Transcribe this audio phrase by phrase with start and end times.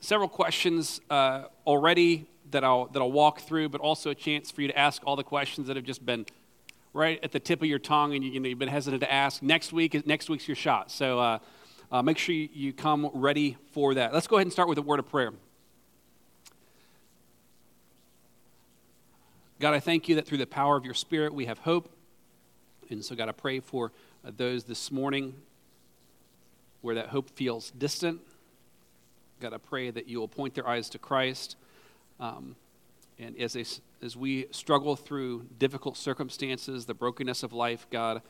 [0.00, 4.62] several questions uh, already that I'll, that I'll walk through, but also a chance for
[4.62, 6.26] you to ask all the questions that have just been
[6.92, 9.12] right at the tip of your tongue and you, you know, you've been hesitant to
[9.12, 9.42] ask.
[9.42, 10.90] Next week, next week's your shot.
[10.90, 11.38] So uh,
[11.92, 14.12] uh, make sure you, come ready for that.
[14.12, 15.32] Let's go ahead and start with a word of prayer.
[19.60, 21.90] God, I thank you that through the power of your Spirit we have hope.
[22.88, 23.92] And so, God, I pray for
[24.24, 25.34] uh, those this morning
[26.80, 28.20] where that hope feels distant.
[29.40, 31.56] God, I pray that you will point their eyes to Christ.
[32.18, 32.56] Um,
[33.18, 33.64] and as, they,
[34.02, 38.22] as we struggle through difficult circumstances, the brokenness of life, God,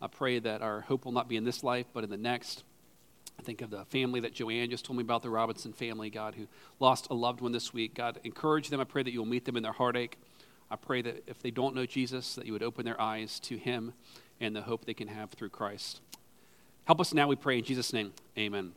[0.00, 2.64] I pray that our hope will not be in this life, but in the next.
[3.38, 6.34] I think of the family that Joanne just told me about, the Robinson family, God,
[6.34, 6.46] who
[6.80, 7.94] lost a loved one this week.
[7.94, 8.80] God, encourage them.
[8.80, 10.18] I pray that you will meet them in their heartache.
[10.70, 13.56] I pray that if they don't know Jesus, that you would open their eyes to
[13.56, 13.92] him
[14.40, 16.00] and the hope they can have through Christ.
[16.86, 18.12] Help us now, we pray in Jesus' name.
[18.38, 18.72] Amen.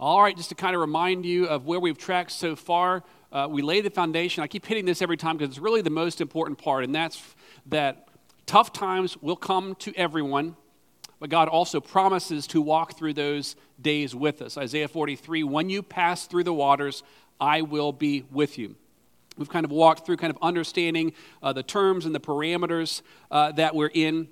[0.00, 3.46] All right, just to kind of remind you of where we've tracked so far, uh,
[3.50, 4.42] we lay the foundation.
[4.42, 7.22] I keep hitting this every time because it's really the most important part, and that's
[7.66, 8.08] that
[8.46, 10.56] tough times will come to everyone,
[11.18, 14.56] but God also promises to walk through those days with us.
[14.56, 17.02] Isaiah 43 When you pass through the waters,
[17.38, 18.76] I will be with you.
[19.36, 23.52] We've kind of walked through kind of understanding uh, the terms and the parameters uh,
[23.52, 24.28] that we're in.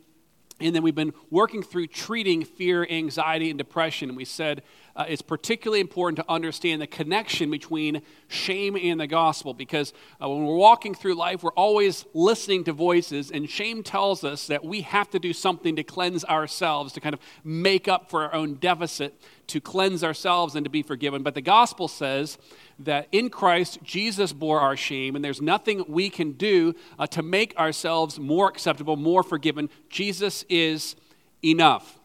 [0.60, 4.08] And then we've been working through treating fear, anxiety, and depression.
[4.08, 4.62] And we said
[4.96, 10.28] uh, it's particularly important to understand the connection between shame and the gospel because uh,
[10.28, 14.64] when we're walking through life, we're always listening to voices, and shame tells us that
[14.64, 18.34] we have to do something to cleanse ourselves, to kind of make up for our
[18.34, 19.14] own deficit,
[19.48, 21.22] to cleanse ourselves and to be forgiven.
[21.22, 22.38] But the gospel says
[22.78, 27.22] that in Christ, Jesus bore our shame, and there's nothing we can do uh, to
[27.22, 29.68] make ourselves more acceptable, more forgiven.
[29.90, 30.96] Jesus is
[31.44, 31.98] enough.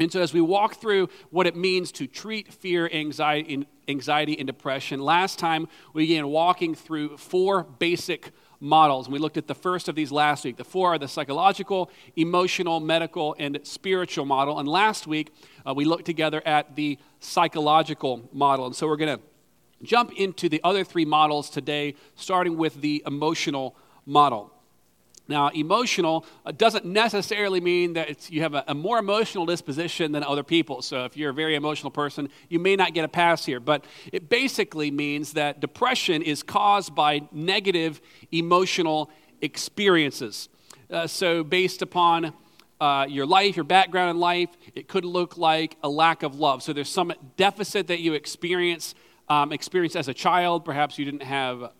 [0.00, 4.46] And so, as we walk through what it means to treat fear, anxiety, anxiety, and
[4.46, 9.06] depression, last time we began walking through four basic models.
[9.06, 10.56] And we looked at the first of these last week.
[10.56, 14.58] The four are the psychological, emotional, medical, and spiritual model.
[14.60, 15.34] And last week,
[15.66, 18.66] uh, we looked together at the psychological model.
[18.66, 19.24] And so, we're going to
[19.82, 23.74] jump into the other three models today, starting with the emotional
[24.06, 24.51] model.
[25.28, 30.24] Now, emotional uh, doesn't necessarily mean that you have a, a, more emotional disposition than
[30.24, 30.82] other people.
[30.82, 33.60] So, if you're a very emotional person, you may not get a pass here.
[33.60, 38.00] But it basically means that depression is caused by negative
[38.32, 40.48] emotional experiences.
[40.90, 42.32] Uh, so, based upon
[42.80, 46.64] uh, your life, your background in life, it could look like a lack of love.
[46.64, 48.96] So, there's some deficit that you experience,
[49.28, 50.64] um, experience as a child.
[50.64, 51.70] Perhaps you didn't have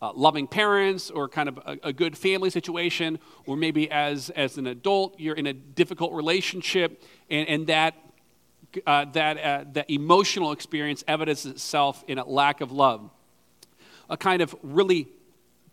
[0.00, 4.56] uh, loving parents or kind of a, a, good family situation, or maybe as, as
[4.56, 7.94] an adult, you're in a difficult relationship, and, and that,
[8.86, 13.10] uh, that, uh, that emotional experience evidences itself in a lack of love.
[14.08, 15.08] A kind of really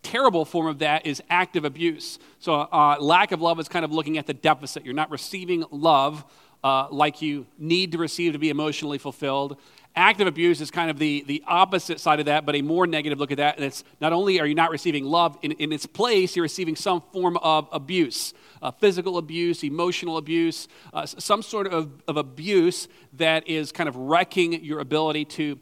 [0.01, 2.19] terrible form of that is active abuse.
[2.39, 4.85] So, uh, lack of love is kind of looking at the deficit.
[4.85, 6.25] You're not receiving love
[6.63, 9.57] uh, like you need to receive to be emotionally fulfilled.
[9.95, 13.17] Active abuse is kind of the, the opposite side of that, but a more negative
[13.17, 13.55] look at that.
[13.55, 16.75] And it's not only are you not receiving love, in, in its place, you're receiving
[16.75, 18.33] some form of abuse
[18.65, 23.95] uh, physical abuse, emotional abuse, uh, some sort of, of abuse that is kind of
[23.95, 25.59] wrecking your ability to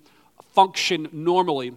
[0.54, 1.74] function normally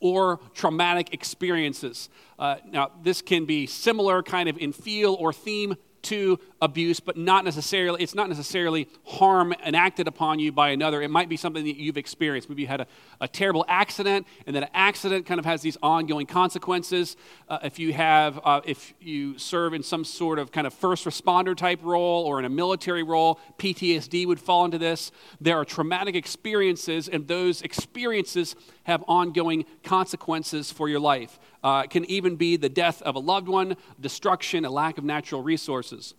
[0.00, 2.08] or traumatic experiences.
[2.38, 7.16] Uh, now, this can be similar kind of in feel or theme to abuse, but
[7.16, 11.02] not necessarily, it's not necessarily harm enacted upon you by another.
[11.02, 12.48] It might be something that you've experienced.
[12.48, 12.86] Maybe you had a,
[13.20, 17.16] a terrible accident, and that accident kind of has these ongoing consequences.
[17.48, 21.04] Uh, if you have, uh, if you serve in some sort of kind of first
[21.04, 25.12] responder type role or in a military role, PTSD would fall into this.
[25.40, 31.38] There are traumatic experiences, and those experiences have ongoing consequences for your life.
[31.62, 35.04] Uh, it can even be the death of a loved one, destruction, a lack of
[35.04, 36.14] natural resources.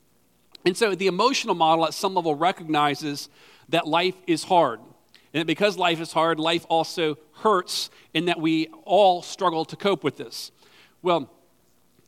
[0.66, 3.30] And so the emotional model at some level recognizes
[3.70, 4.80] that life is hard.
[5.34, 10.04] And because life is hard, life also hurts, in that we all struggle to cope
[10.04, 10.52] with this.
[11.02, 11.32] Well,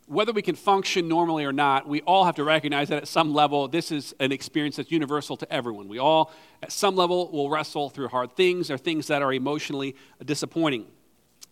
[0.05, 3.33] whether we can function normally or not, we all have to recognize that at some
[3.33, 5.87] level, this is an experience that's universal to everyone.
[5.87, 6.31] We all,
[6.61, 10.85] at some level, will wrestle through hard things or things that are emotionally disappointing.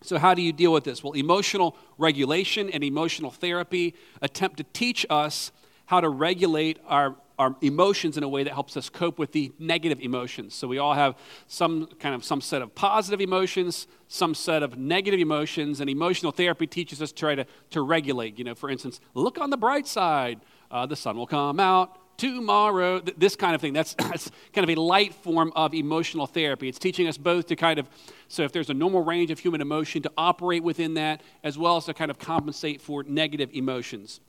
[0.04, 1.04] So, how do you deal with this?
[1.04, 5.52] Well, emotional regulation and emotional therapy attempt to teach us
[5.86, 9.52] how to regulate our our emotions in a way that helps us cope with the
[9.58, 10.54] negative emotions.
[10.54, 11.16] So we all have
[11.48, 16.32] some kind of some set of positive emotions, some set of negative emotions, and emotional
[16.32, 18.38] therapy teaches us to try to, to regulate.
[18.38, 20.40] You know, for instance, look on the bright side.
[20.70, 23.74] Uh, the sun will come out tomorrow, this kind of thing.
[23.74, 26.68] That's, that's kind of a light form of emotional therapy.
[26.68, 27.90] It's teaching us both to kind of,
[28.28, 31.78] so if there's a normal range of human emotion, to operate within that, as well
[31.78, 34.20] as to kind of compensate for negative emotions.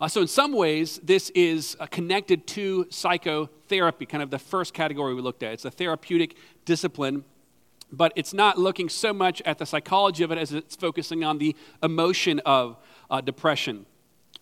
[0.00, 4.72] Uh, so, in some ways, this is uh, connected to psychotherapy, kind of the first
[4.72, 5.52] category we looked at.
[5.52, 7.22] It's a therapeutic discipline,
[7.92, 11.36] but it's not looking so much at the psychology of it as it's focusing on
[11.36, 12.78] the emotion of
[13.10, 13.84] uh, depression.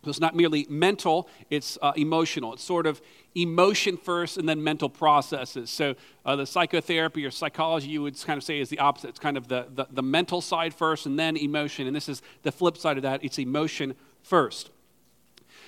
[0.08, 2.54] So, it's not merely mental, it's uh, emotional.
[2.54, 3.02] It's sort of
[3.34, 5.68] emotion first and then mental processes.
[5.70, 5.94] So,
[6.24, 9.10] uh, the psychotherapy or psychology, you would kind of say, is the opposite.
[9.10, 11.86] It's kind of the, the, the mental side first and then emotion.
[11.86, 14.70] And this is the flip side of that it's emotion first.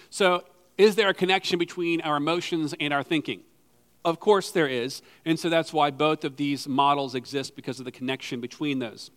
[0.08, 0.44] So,
[0.78, 3.42] is there a connection between our emotions and our thinking?
[4.04, 5.02] Of course, there is.
[5.26, 9.10] And so that's why both of these models exist because of the connection between those.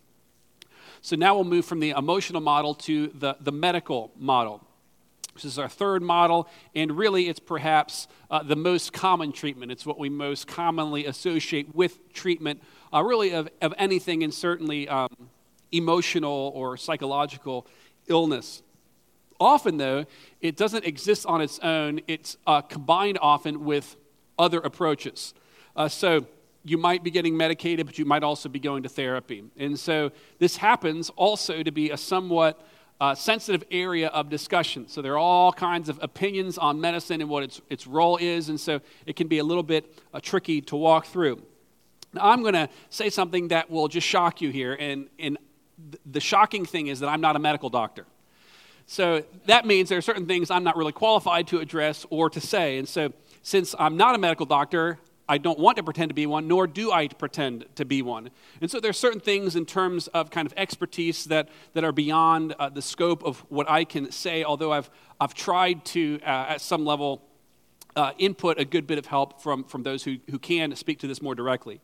[1.00, 4.66] So now we'll move from the emotional model to the, the medical model.
[5.34, 9.72] This is our third model, and really it's perhaps uh, the most common treatment.
[9.72, 14.88] It's what we most commonly associate with treatment, uh, really, of, of anything, and certainly
[14.88, 15.08] um,
[15.72, 17.66] emotional or psychological
[18.06, 18.62] illness.
[19.40, 20.06] Often, though,
[20.40, 23.96] it doesn't exist on its own, it's uh, combined often with
[24.38, 25.34] other approaches.
[25.74, 26.26] Uh, so,
[26.66, 29.42] you might be getting medicated, but you might also be going to therapy.
[29.58, 32.64] And so, this happens also to be a somewhat
[33.00, 34.88] uh, sensitive area of discussion.
[34.88, 38.48] So, there are all kinds of opinions on medicine and what its, its role is,
[38.48, 41.42] and so it can be a little bit uh, tricky to walk through.
[42.12, 45.36] Now, I'm going to say something that will just shock you here, and, and
[46.06, 48.06] the shocking thing is that I'm not a medical doctor.
[48.86, 52.40] So that means there are certain things I'm not really qualified to address or to
[52.40, 52.78] say.
[52.78, 53.12] And so,
[53.42, 54.98] since I'm not a medical doctor,
[55.28, 58.30] I don't want to pretend to be one, nor do I pretend to be one.
[58.60, 61.92] And so, there are certain things in terms of kind of expertise that, that are
[61.92, 64.90] beyond uh, the scope of what I can say, although I've,
[65.20, 67.22] I've tried to, uh, at some level,
[67.96, 71.06] uh, input a good bit of help from, from those who, who can speak to
[71.06, 71.80] this more directly.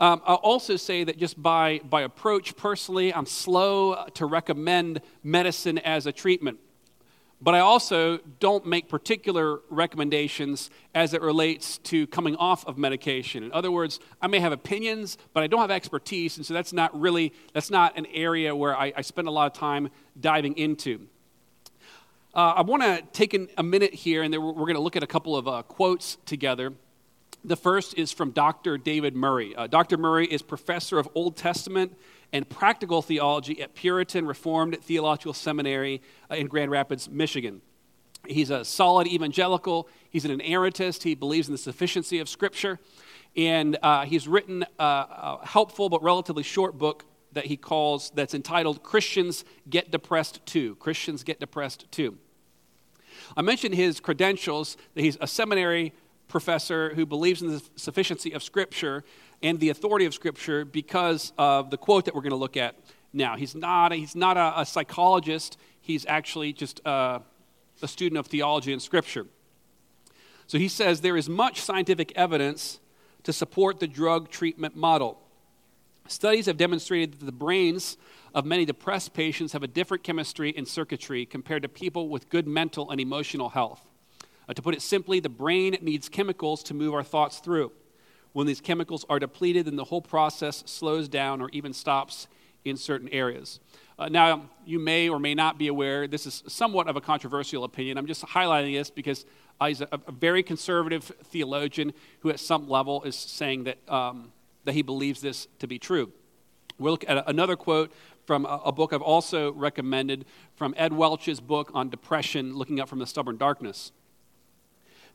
[0.00, 5.78] Um, I'll also say that just by, by approach, personally, I'm slow to recommend medicine
[5.78, 6.58] as a treatment.
[7.40, 13.44] But I also don't make particular recommendations as it relates to coming off of medication.
[13.44, 16.72] In other words, I may have opinions, but I don't have expertise, and so that's
[16.72, 19.90] not really, that's not an area where I, I spend a lot of time
[20.20, 21.06] diving into.
[22.34, 24.82] Uh, I want to take an, a minute here, and then we're, we're going to
[24.82, 26.72] look at a couple of uh, quotes together.
[27.44, 28.78] The first is from Dr.
[28.78, 29.54] David Murray.
[29.54, 29.96] Uh, Dr.
[29.96, 31.96] Murray is professor of Old Testament
[32.32, 37.62] and practical theology at Puritan Reformed Theological Seminary uh, in Grand Rapids, Michigan.
[38.26, 39.88] He's a solid evangelical.
[40.10, 41.02] He's an inerrantist.
[41.02, 42.78] He believes in the sufficiency of Scripture.
[43.36, 48.82] And uh, he's written a helpful but relatively short book that he calls, that's entitled
[48.82, 50.74] Christians Get Depressed Too.
[50.76, 52.18] Christians Get Depressed Too.
[53.36, 55.92] I mentioned his credentials, that he's a seminary
[56.26, 59.04] professor who believes in the sufficiency of Scripture
[59.42, 62.76] and the authority of Scripture because of the quote that we're going to look at
[63.12, 63.36] now.
[63.36, 67.22] He's not, he's not a, a psychologist, he's actually just a,
[67.82, 69.26] a student of theology and Scripture.
[70.46, 72.80] So he says there is much scientific evidence
[73.24, 75.20] to support the drug treatment model.
[76.08, 77.98] Studies have demonstrated that the brains
[78.34, 82.46] of many depressed patients have a different chemistry and circuitry compared to people with good
[82.46, 83.82] mental and emotional health.
[84.48, 87.70] Uh, to put it simply, the brain needs chemicals to move our thoughts through.
[88.32, 92.28] When these chemicals are depleted, then the whole process slows down or even stops
[92.64, 93.60] in certain areas.
[93.98, 97.64] Uh, now, you may or may not be aware, this is somewhat of a controversial
[97.64, 97.98] opinion.
[97.98, 99.24] I'm just highlighting this because
[99.60, 104.32] uh, he's a, a, very conservative theologian who, at some level, is saying that, um,
[104.64, 106.12] that he believes this to be true.
[106.78, 107.92] We'll look at another quote
[108.24, 112.88] from a, a book I've also recommended from Ed Welch's book on depression, Looking Up
[112.88, 113.90] from the Stubborn Darkness.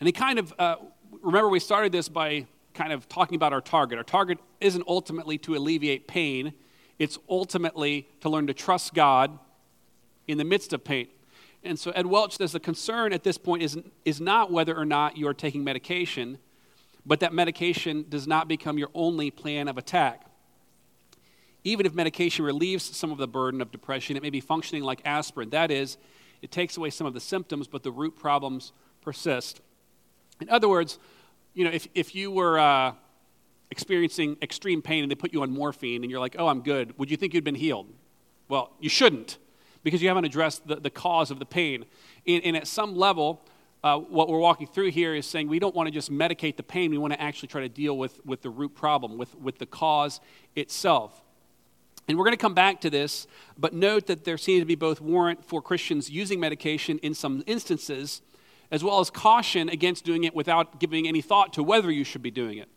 [0.01, 0.75] And he kind of, uh,
[1.21, 3.97] remember, we started this by kind of talking about our target.
[3.97, 6.53] Our target isn't ultimately to alleviate pain,
[6.99, 9.37] it's ultimately to learn to trust God
[10.27, 11.07] in the midst of pain.
[11.63, 14.85] And so Ed Welch says the concern at this point is, is not whether or
[14.85, 16.37] not you're taking medication,
[17.05, 20.25] but that medication does not become your only plan of attack.
[21.63, 25.01] Even if medication relieves some of the burden of depression, it may be functioning like
[25.05, 25.49] aspirin.
[25.51, 25.97] That is,
[26.41, 29.61] it takes away some of the symptoms, but the root problems persist.
[30.41, 30.99] In other words,
[31.53, 32.93] you know, if, if you were uh,
[33.71, 36.97] experiencing extreme pain and they put you on morphine and you're like, oh, I'm good,
[36.97, 37.87] would you think you'd been healed?
[38.47, 39.37] Well, you shouldn't
[39.83, 41.85] because you haven't addressed the, the cause of the pain.
[42.27, 43.45] And, and at some level,
[43.83, 46.63] uh, what we're walking through here is saying we don't want to just medicate the
[46.63, 49.59] pain, we want to actually try to deal with, with the root problem, with, with
[49.59, 50.21] the cause
[50.55, 51.21] itself.
[52.07, 54.75] And we're going to come back to this, but note that there seems to be
[54.75, 58.21] both warrant for Christians using medication in some instances
[58.73, 62.23] as well as caution against doing it without giving any thought to whether you should
[62.23, 62.67] be doing it.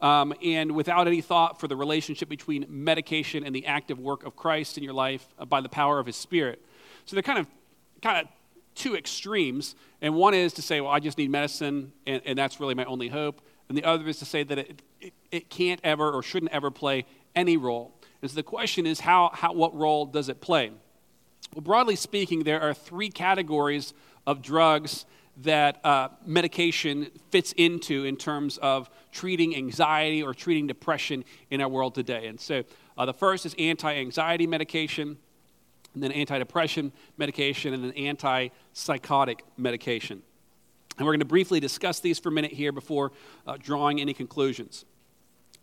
[0.00, 4.36] Um, and without any thought for the relationship between medication and the active work of
[4.36, 6.62] Christ in your life uh, by the power of His Spirit.
[7.06, 7.46] So they're kind of,
[8.02, 8.28] kind of
[8.74, 9.74] two extremes.
[10.02, 12.84] And one is to say, well, I just need medicine, and, and that's really my
[12.84, 13.40] only hope.
[13.70, 16.70] And the other is to say that it, it, it can't ever or shouldn't ever
[16.70, 17.94] play any role.
[18.20, 20.72] And so the question is, how, how, what role does it play?
[21.54, 23.94] Well, broadly speaking, there are three categories
[24.26, 25.06] of drugs
[25.42, 31.68] that uh, medication fits into in terms of treating anxiety or treating depression in our
[31.68, 32.26] world today.
[32.26, 32.64] And so
[32.96, 35.16] uh, the first is anti anxiety medication,
[35.94, 40.22] and then antidepressant medication, and then antipsychotic medication.
[40.98, 43.12] And we're going to briefly discuss these for a minute here before
[43.46, 44.84] uh, drawing any conclusions.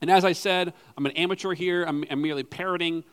[0.01, 3.03] And as I said, I'm an amateur here, I'm, I'm merely parroting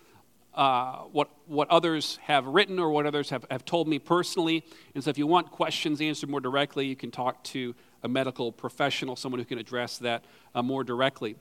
[0.55, 4.65] uh, what, what others have written or what others have, have told me personally.
[4.95, 8.53] And so if you want questions answered more directly, you can talk to a medical
[8.53, 11.37] professional, someone who can address that uh, more directly.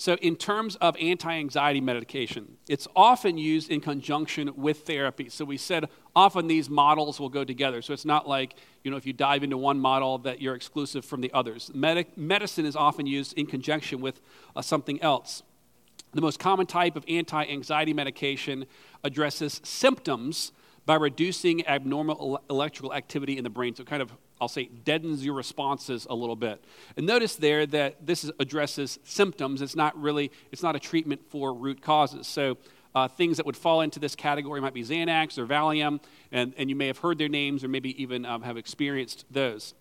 [0.00, 5.28] So, in terms of anti anxiety medication, it's often used in conjunction with therapy.
[5.28, 7.82] So, we said often these models will go together.
[7.82, 11.04] So, it's not like, you know, if you dive into one model that you're exclusive
[11.04, 11.70] from the others.
[11.74, 14.22] Medi- medicine is often used in conjunction with
[14.56, 15.42] uh, something else.
[16.12, 18.66] The most common type of anti anxiety medication
[19.04, 20.52] addresses symptoms
[20.86, 23.74] by reducing abnormal electrical activity in the brain.
[23.76, 26.64] So, kind of, I'll say, deadens your responses a little bit.
[26.96, 29.62] And notice there that this addresses symptoms.
[29.62, 32.26] It's not really, it's not a treatment for root causes.
[32.26, 32.56] So,
[32.94, 36.00] uh, things that would fall into this category might be Xanax or Valium,
[36.32, 39.74] and, and you may have heard their names or maybe even um, have experienced those.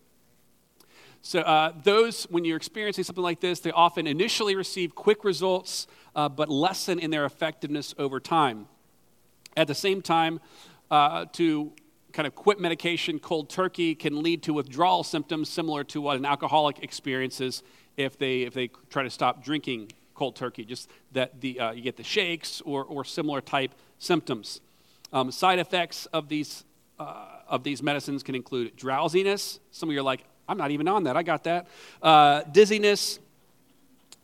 [1.22, 5.86] So, uh, those, when you're experiencing something like this, they often initially receive quick results,
[6.16, 8.68] uh, but lessen in their effectiveness over time.
[9.58, 10.40] At the same time,
[10.90, 11.74] uh, to
[12.14, 16.26] kind of quit medication cold turkey can lead to withdrawal symptoms similar to what an
[16.26, 17.64] alcoholic experiences
[17.98, 21.82] if they, if they try to stop drinking cold turkey, just that the, uh, you
[21.82, 24.62] get the shakes or, or similar type symptoms.
[25.14, 26.64] Um, side effects of these,
[27.00, 29.60] uh, of these medicines can include drowsiness.
[29.72, 31.16] Some of you are like, I'm not even on that.
[31.16, 31.68] I got that.
[32.02, 33.20] Uh, dizziness,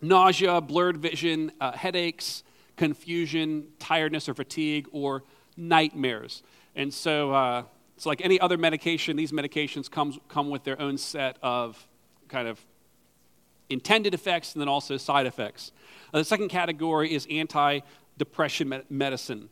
[0.01, 2.43] nausea, blurred vision, uh, headaches,
[2.75, 5.23] confusion, tiredness or fatigue, or
[5.55, 6.41] nightmares.
[6.75, 7.63] And so uh,
[7.95, 11.87] it's like any other medication, these medications comes, come with their own set of
[12.27, 12.59] kind of
[13.69, 15.71] intended effects and then also side effects.
[16.11, 17.81] Uh, the second category is anti
[18.17, 19.49] depression me- medicine.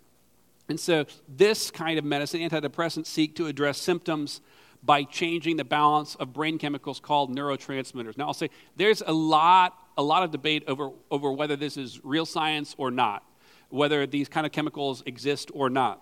[0.69, 4.41] And so this kind of medicine, antidepressants, seek to address symptoms
[4.85, 8.17] by changing the balance of brain chemicals called neurotransmitters.
[8.17, 12.03] Now, I'll say there's a lot, a lot of debate over, over whether this is
[12.03, 13.23] real science or not,
[13.69, 16.01] whether these kind of chemicals exist or not.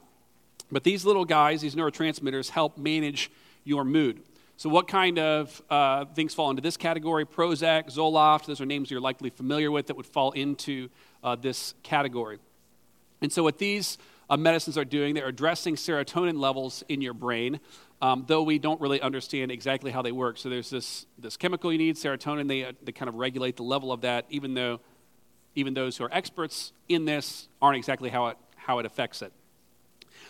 [0.71, 3.29] But these little guys, these neurotransmitters, help manage
[3.63, 4.23] your mood.
[4.57, 7.25] So, what kind of uh, things fall into this category?
[7.25, 10.89] Prozac, Zoloft, those are names you're likely familiar with that would fall into
[11.23, 12.39] uh, this category.
[13.21, 13.97] And so, what these
[14.29, 17.59] uh, medicines are doing, they're addressing serotonin levels in your brain
[18.01, 20.37] um, though we don't really understand exactly how they work.
[20.37, 23.63] So there's this, this chemical you need, serotonin, they, uh, they kind of regulate the
[23.63, 24.79] level of that, even though
[25.53, 29.31] even those who are experts in this aren't exactly how it, how it affects it.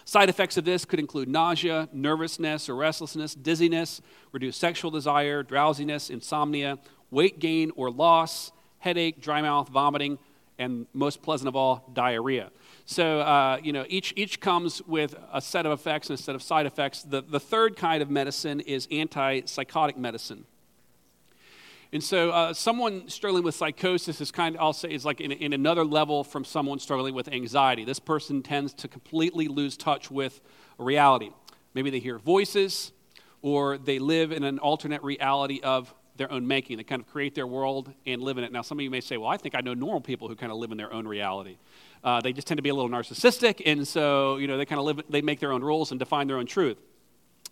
[0.03, 4.01] Side effects of this could include nausea, nervousness or restlessness, dizziness,
[4.31, 6.79] reduced sexual desire, drowsiness, insomnia,
[7.11, 10.17] weight gain or loss, headache, dry mouth, vomiting,
[10.57, 12.51] and most pleasant of all, diarrhea.
[12.85, 16.35] So, uh, you know, each, each comes with a set of effects and a set
[16.35, 17.03] of side effects.
[17.03, 20.45] The, the third kind of medicine is antipsychotic medicine.
[21.93, 25.31] And so, uh, someone struggling with psychosis is kind of, I'll say, is like in,
[25.31, 27.83] in another level from someone struggling with anxiety.
[27.83, 30.39] This person tends to completely lose touch with
[30.77, 31.31] reality.
[31.73, 32.93] Maybe they hear voices,
[33.41, 36.77] or they live in an alternate reality of their own making.
[36.77, 38.51] They kind of create their world and live in it.
[38.51, 40.51] Now, some of you may say, well, I think I know normal people who kind
[40.51, 41.57] of live in their own reality.
[42.03, 44.79] Uh, they just tend to be a little narcissistic, and so you know they kind
[44.79, 45.01] of live.
[45.09, 46.77] They make their own rules and define their own truth.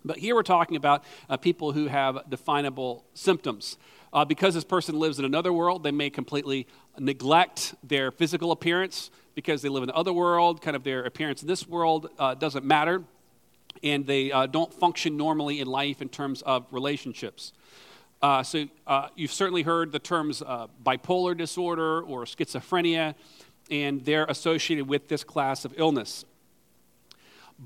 [0.04, 3.76] But here we're talking about uh, people who have definable symptoms.
[4.12, 6.66] Uh, because this person lives in another world, they may completely
[6.98, 10.60] neglect their physical appearance because they live in the other world.
[10.60, 13.04] Kind of their appearance in this world uh, doesn't matter,
[13.84, 17.52] and they uh, don't function normally in life in terms of relationships.
[18.22, 23.14] Uh, so uh, you've certainly heard the terms uh, bipolar disorder or schizophrenia
[23.70, 26.24] and they're associated with this class of illness.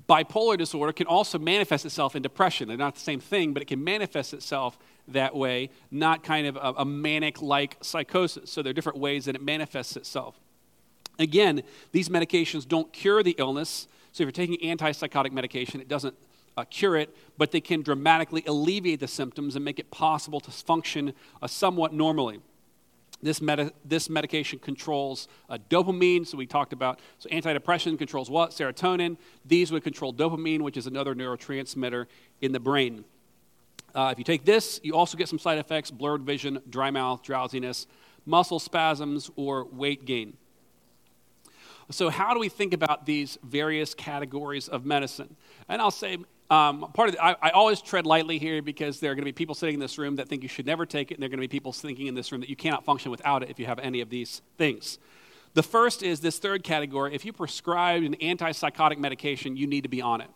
[0.09, 2.67] Bipolar disorder can also manifest itself in depression.
[2.67, 4.77] They're not the same thing, but it can manifest itself
[5.09, 8.51] that way, not kind of a, a manic like psychosis.
[8.51, 10.41] So there are different ways that it manifests itself.
[11.19, 13.87] Again, these medications don't cure the illness.
[14.11, 16.17] So if you're taking antipsychotic medication, it doesn't
[16.57, 20.51] uh, cure it, but they can dramatically alleviate the symptoms and make it possible to
[20.51, 22.41] function uh, somewhat normally.
[23.23, 27.01] This, meta, this medication controls uh, dopamine, so we talked about.
[27.19, 28.51] So, antidepressant controls what?
[28.51, 29.17] Serotonin.
[29.47, 32.07] These would control dopamine, which is another neurotransmitter
[32.43, 33.05] in the brain.
[33.95, 37.23] Uh, if you take this, you also get some side effects blurred vision, dry mouth,
[37.23, 37.87] drowsiness,
[38.27, 40.37] muscle spasms, or weight gain.
[41.91, 45.37] So, how do we think about these various categories of medicine?
[45.69, 46.19] And I'll say,
[46.51, 49.29] um, part of the, I, I, always tread lightly here because there are going to
[49.29, 51.27] be people sitting in this room that think you should never take it, and there
[51.27, 53.49] are going to be people thinking in this room that you cannot function without it
[53.49, 54.99] if you have any of these things.
[55.55, 57.15] The first is this third category.
[57.15, 60.29] If you prescribe an antipsychotic medication, you need to be on it.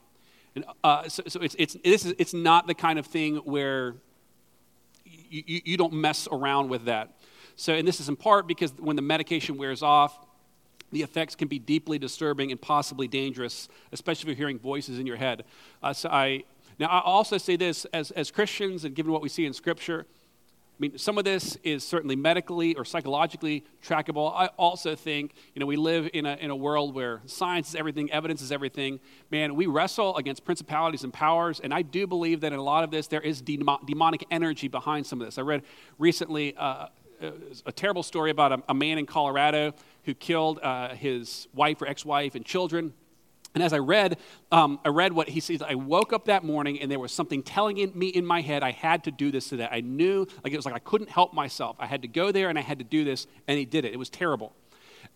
[0.55, 3.95] And, uh, so, so it's, it's, this is, it's not the kind of thing where
[5.05, 7.19] you, you, you don't mess around with that.
[7.57, 10.19] So, and this is in part because when the medication wears off,
[10.93, 15.07] the effects can be deeply disturbing and possibly dangerous, especially if you're hearing voices in
[15.07, 15.45] your head.
[15.83, 16.45] Uh, so I,
[16.79, 20.07] now, I also say this as, as Christians, and given what we see in Scripture,
[20.79, 24.33] I mean, some of this is certainly medically or psychologically trackable.
[24.33, 27.75] I also think, you know, we live in a, in a world where science is
[27.75, 29.01] everything, evidence is everything.
[29.29, 32.85] Man, we wrestle against principalities and powers, and I do believe that in a lot
[32.85, 35.37] of this, there is demonic energy behind some of this.
[35.37, 35.63] I read
[35.99, 36.87] recently uh,
[37.67, 39.73] a terrible story about a, a, man in Colorado
[40.05, 42.93] who killed uh, his wife or ex wife and children.
[43.55, 44.19] And as I read,
[44.53, 45.63] um, I read what he says.
[45.63, 48.63] I woke up that morning and there was something telling in me in my head
[48.63, 49.69] I had to do this today.
[49.71, 51.77] I knew, like it was like I couldn't help myself.
[51.79, 53.93] I had to go there and I had to do this, and he did it.
[53.93, 54.53] It was terrible.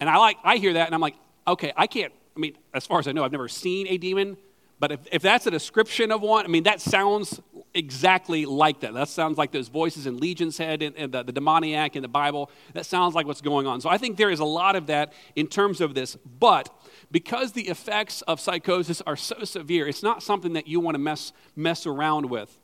[0.00, 1.14] And I like, I hear that and I'm like,
[1.46, 2.12] okay, I can't.
[2.36, 4.36] I mean, as far as I know, I've never seen a demon,
[4.82, 7.40] but if, if that's a description of one, I mean, that sounds
[7.72, 8.94] exactly like that.
[8.94, 12.08] That sounds like those voices in Legion's head and, and the, the, demoniac in the
[12.08, 12.50] Bible.
[12.72, 13.80] That sounds like what's going on.
[13.80, 16.16] So I think there is a lot of that in terms of this.
[16.40, 16.68] But
[17.12, 20.98] because the effects of psychosis are so severe, it's not something that you want to
[20.98, 22.58] mess, mess around with.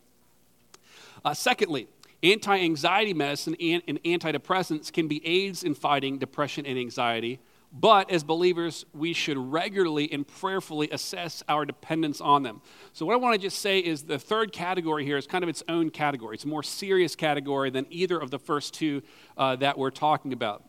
[1.25, 1.87] Uh, secondly,
[2.25, 7.39] anti anxiety medicine and, and antidepressants can be aids in fighting depression and anxiety
[7.73, 12.62] but as believers, we should regularly and prayerfully assess our dependence on them.
[12.92, 15.51] So, what I want to just say is the third category here is kind of
[15.51, 16.35] its own category.
[16.35, 19.03] It's a more serious category than either of the first two
[19.37, 20.64] uh, that we're talking about.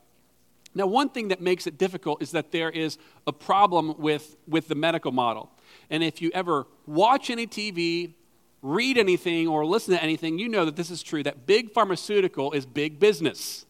[0.76, 4.67] Now, one thing that makes it difficult is that there is a problem with, with
[4.67, 5.50] the medical model.
[5.89, 8.13] And if you ever watch any TV,
[8.62, 12.52] read anything, or listen to anything, you know that this is true that big pharmaceutical
[12.52, 13.65] is big business.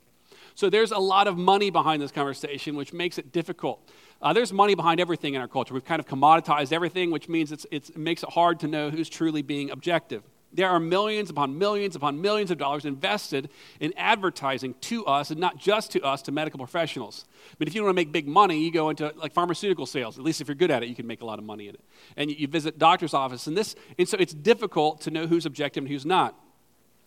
[0.59, 3.79] So there's a lot of money behind this conversation, which makes it difficult.
[4.21, 5.73] Uh, there's money behind everything in our culture.
[5.73, 8.89] We've kind of commoditized everything, which means it's, it's, it makes it hard to know
[8.89, 10.21] who's truly being objective.
[10.51, 15.39] There are millions upon millions upon millions of dollars invested in advertising to us, and
[15.39, 17.23] not just to us, to medical professionals.
[17.57, 20.19] But if you want to make big money, you go into like pharmaceutical sales.
[20.19, 21.75] At least if you're good at it, you can make a lot of money in
[21.75, 21.81] it.
[22.17, 25.45] And you, you visit doctor's office, and this, and so it's difficult to know who's
[25.45, 26.35] objective and who's not.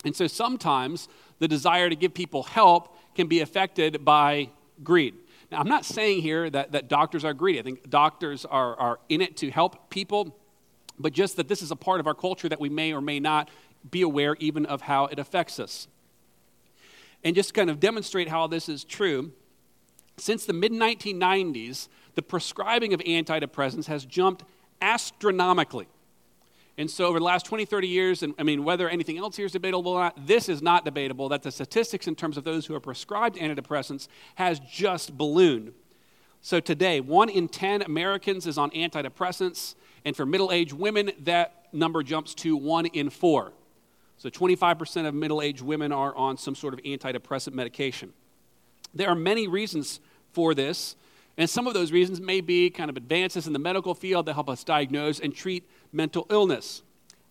[0.05, 1.07] And so sometimes
[1.39, 4.51] the desire to give people help can be affected by
[4.83, 5.15] greed.
[5.51, 7.61] Now, I'm not saying here that, that doctors are greedy.
[7.61, 10.37] I think doctors are, are in it to help people,
[10.99, 13.21] but just that this is a part of our culture that we may or may
[13.21, 13.51] not
[13.91, 15.89] be aware even of how it affects us.
[17.25, 19.33] And just kind of demonstrate how this is true,
[20.17, 24.45] since the mid 1990s, the prescribing of antidepressants has jumped
[24.81, 25.87] astronomically.
[26.79, 29.45] And so, over the last 20, 30 years, and I mean, whether anything else here
[29.45, 32.65] is debatable or not, this is not debatable that the statistics in terms of those
[32.65, 35.75] who are prescribed antidepressants has just ballooned.
[36.41, 41.67] So, today, one in 10 Americans is on antidepressants, and for middle aged women, that
[41.73, 43.53] number jumps to one in four.
[44.17, 48.15] So, 25% of middle aged women are on some sort of antidepressant medication.
[48.95, 50.01] There are many reasons
[50.33, 50.97] for this.
[51.39, 54.35] And some of those reasons may be kind of advances in the medical field that
[54.35, 56.83] help us diagnose and treat mental illness.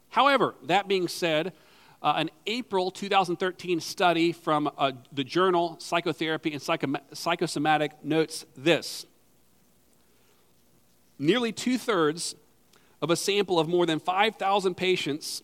[0.10, 1.54] However, that being said,
[2.02, 9.06] uh, an April 2013 study from uh, the journal Psychotherapy and Psycho- Psychosomatic notes this
[11.20, 12.34] Nearly two thirds
[13.00, 15.44] of a sample of more than 5,000 patients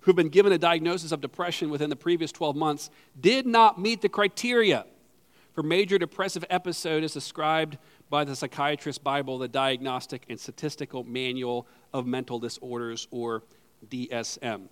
[0.00, 4.02] who've been given a diagnosis of depression within the previous 12 months did not meet
[4.02, 4.84] the criteria
[5.54, 7.78] for major depressive episode as described
[8.10, 13.42] by the Psychiatrist Bible, the Diagnostic and Statistical Manual of Mental Disorders, or
[13.88, 14.68] DSM.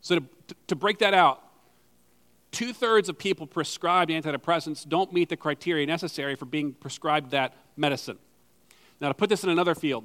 [0.00, 0.24] So, to,
[0.66, 1.42] to break that out,
[2.50, 7.54] two thirds of people prescribed antidepressants don't meet the criteria necessary for being prescribed that
[7.76, 8.18] medicine.
[9.00, 10.04] Now, to put this in another field,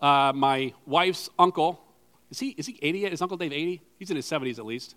[0.00, 1.80] uh, my wife's uncle,
[2.30, 3.12] is he, is he 80 yet?
[3.12, 3.80] Is Uncle Dave 80?
[3.98, 4.94] He's in his 70s at least.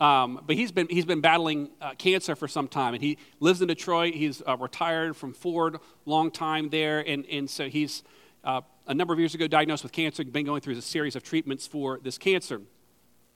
[0.00, 3.62] Um, but he's been, he's been battling uh, cancer for some time, and he lives
[3.62, 4.14] in Detroit.
[4.14, 8.02] He's uh, retired from Ford, long time there, and, and so he's,
[8.44, 11.16] uh, a number of years ago diagnosed with cancer, and been going through a series
[11.16, 12.60] of treatments for this cancer.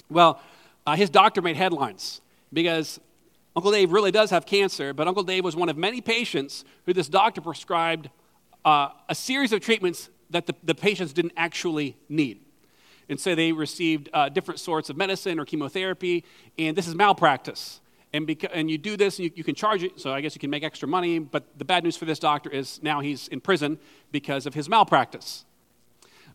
[0.09, 0.41] Well,
[0.87, 2.21] uh, his doctor made headlines
[2.53, 3.01] because
[3.55, 6.93] Uncle Dave really does have cancer, but Uncle Dave was one of many patients who
[6.93, 8.11] this doctor prescribed
[8.65, 12.41] uh, a series of treatments that the, the, patients didn't actually need.
[13.09, 16.25] And so they received uh, different sorts of medicine or chemotherapy,
[16.59, 17.81] and this is malpractice.
[18.13, 20.35] And, beca- and you do this, and you, you can charge it, so I guess
[20.35, 21.19] you can make extra money.
[21.19, 23.79] But the bad news for this doctor is now he's in prison
[24.13, 25.45] because of his malpractice.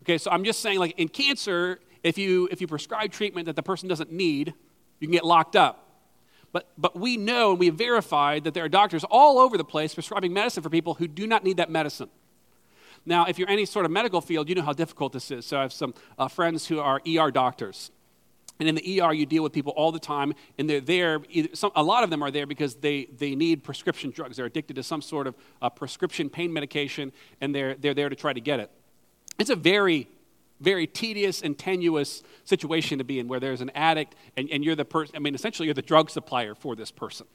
[0.02, 3.56] Okay, so I'm just saying, like in cancer, if you, if you prescribe treatment that
[3.56, 4.54] the person doesn't need,
[5.00, 5.88] you can get locked up.
[6.52, 9.64] But, but we know and we have verified that there are doctors all over the
[9.64, 12.10] place prescribing medicine for people who do not need that medicine.
[13.04, 15.46] Now, if you're any sort of medical field, you know how difficult this is.
[15.46, 17.90] So I have some uh, friends who are ER doctors.
[18.62, 21.20] And in the ER, you deal with people all the time, and they're there.
[21.52, 24.36] Some, a lot of them are there because they, they need prescription drugs.
[24.36, 28.14] They're addicted to some sort of uh, prescription pain medication, and they're, they're there to
[28.14, 28.70] try to get it.
[29.40, 30.06] It's a very,
[30.60, 34.76] very tedious and tenuous situation to be in where there's an addict, and, and you're
[34.76, 37.26] the person, I mean, essentially, you're the drug supplier for this person.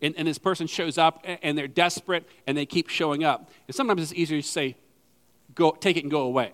[0.00, 3.50] And, and this person shows up, and they're desperate, and they keep showing up.
[3.66, 4.76] And sometimes it's easier to say,
[5.56, 6.52] go, take it and go away.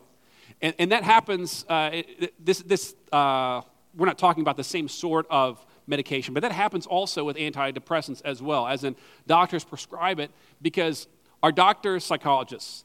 [0.62, 2.00] And, and that happens, uh,
[2.42, 3.60] this, this, uh,
[3.96, 8.20] we're not talking about the same sort of medication, but that happens also with antidepressants
[8.24, 10.30] as well, as in doctors prescribe it
[10.60, 11.06] because
[11.42, 12.84] our doctors psychologists?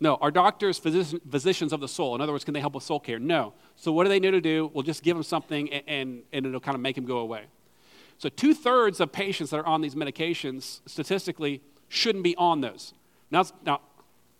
[0.00, 0.16] No.
[0.16, 2.14] Our doctors physician, physicians of the soul?
[2.14, 3.18] In other words, can they help with soul care?
[3.18, 3.54] No.
[3.76, 4.70] So what do they know to do?
[4.74, 7.44] We'll just give them something and, and, and it'll kind of make them go away.
[8.18, 12.94] So two thirds of patients that are on these medications statistically shouldn't be on those.
[13.30, 13.80] Now, now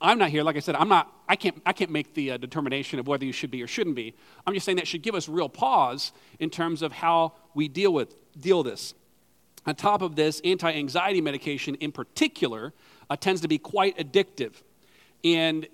[0.05, 2.37] I'm not here, like I said, I'm not, I can't, I can't make the uh,
[2.37, 4.15] determination of whether you should be or shouldn't be.
[4.47, 7.93] I'm just saying that should give us real pause in terms of how we deal
[7.93, 8.95] with deal this.
[9.67, 12.75] On top of this, anti-anxiety medication in particular
[13.09, 14.53] uh, tends to be quite addictive.
[15.25, 15.67] And,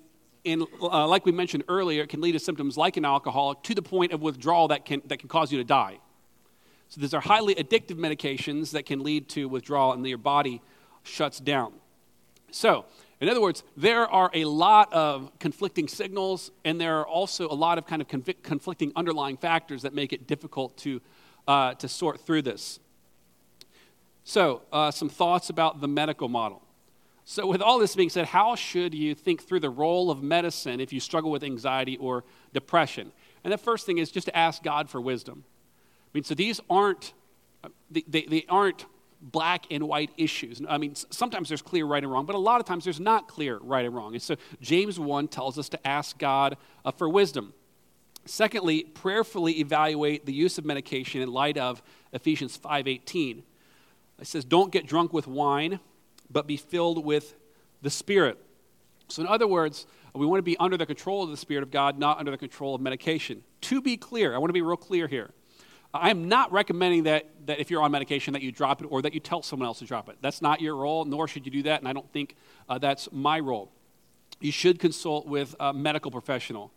[0.45, 3.75] and uh, like we mentioned earlier, it can lead to symptoms like an alcoholic to
[3.75, 5.99] the point of withdrawal that can, that can cause you to die.
[6.87, 10.61] So these are highly addictive medications that can lead to withdrawal and your body
[11.03, 11.73] shuts down.
[12.51, 12.85] So
[13.21, 17.53] in other words, there are a lot of conflicting signals, and there are also a
[17.53, 20.99] lot of kind of convic- conflicting underlying factors that make it difficult to,
[21.47, 22.79] uh, to sort through this.
[24.23, 26.63] So, uh, some thoughts about the medical model.
[27.23, 30.79] So, with all this being said, how should you think through the role of medicine
[30.79, 33.11] if you struggle with anxiety or depression?
[33.43, 35.43] And the first thing is just to ask God for wisdom.
[35.45, 37.13] I mean, so these aren't,
[37.63, 38.85] uh, they, they, they aren't
[39.21, 40.61] black and white issues.
[40.67, 43.27] I mean, sometimes there's clear right and wrong, but a lot of times there's not
[43.27, 44.13] clear right and wrong.
[44.13, 47.53] And so James 1 tells us to ask God uh, for wisdom.
[48.25, 51.81] Secondly, prayerfully evaluate the use of medication in light of
[52.13, 53.43] Ephesians 5:18.
[54.19, 55.79] It says, "Don't get drunk with wine,
[56.29, 57.35] but be filled with
[57.81, 58.37] the Spirit."
[59.07, 61.71] So in other words, we want to be under the control of the Spirit of
[61.71, 63.43] God, not under the control of medication.
[63.61, 65.31] To be clear, I want to be real clear here.
[65.93, 69.13] I'm not recommending that, that if you're on medication that you drop it or that
[69.13, 70.17] you tell someone else to drop it.
[70.21, 72.35] That's not your role, nor should you do that, and I don't think
[72.69, 73.71] uh, that's my role.
[74.39, 76.71] You should consult with a medical professional.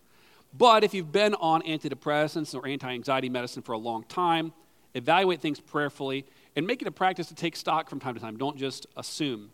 [0.57, 4.53] But if you've been on antidepressants or anti anxiety medicine for a long time,
[4.95, 8.37] evaluate things prayerfully and make it a practice to take stock from time to time.
[8.37, 9.51] Don't just assume.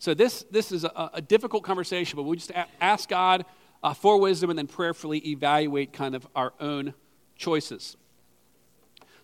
[0.00, 3.44] So, this, this is a, a difficult conversation, but we just a- ask God
[3.82, 6.94] uh, for wisdom and then prayerfully evaluate kind of our own
[7.36, 7.96] choices.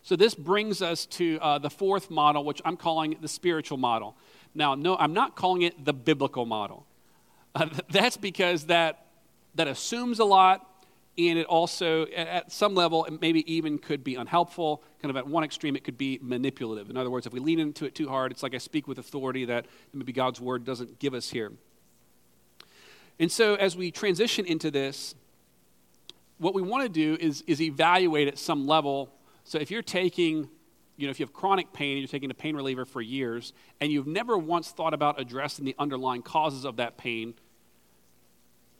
[0.04, 4.14] So this brings us to uh, the fourth model, which I'm calling the spiritual model.
[4.54, 6.86] Now, no, I'm not calling it the biblical model.
[7.54, 9.06] Uh, that's because that,
[9.54, 10.70] that assumes a lot,
[11.16, 14.82] and it also, at some level, it maybe even could be unhelpful.
[15.00, 16.90] Kind of at one extreme, it could be manipulative.
[16.90, 18.98] In other words, if we lean into it too hard, it's like I speak with
[18.98, 19.64] authority that
[19.94, 21.50] maybe God's word doesn't give us here.
[23.18, 25.14] And so, as we transition into this,
[26.36, 29.13] what we want to do is, is evaluate at some level
[29.44, 30.48] so if you're taking,
[30.96, 33.52] you know, if you have chronic pain and you're taking a pain reliever for years
[33.80, 37.34] and you've never once thought about addressing the underlying causes of that pain,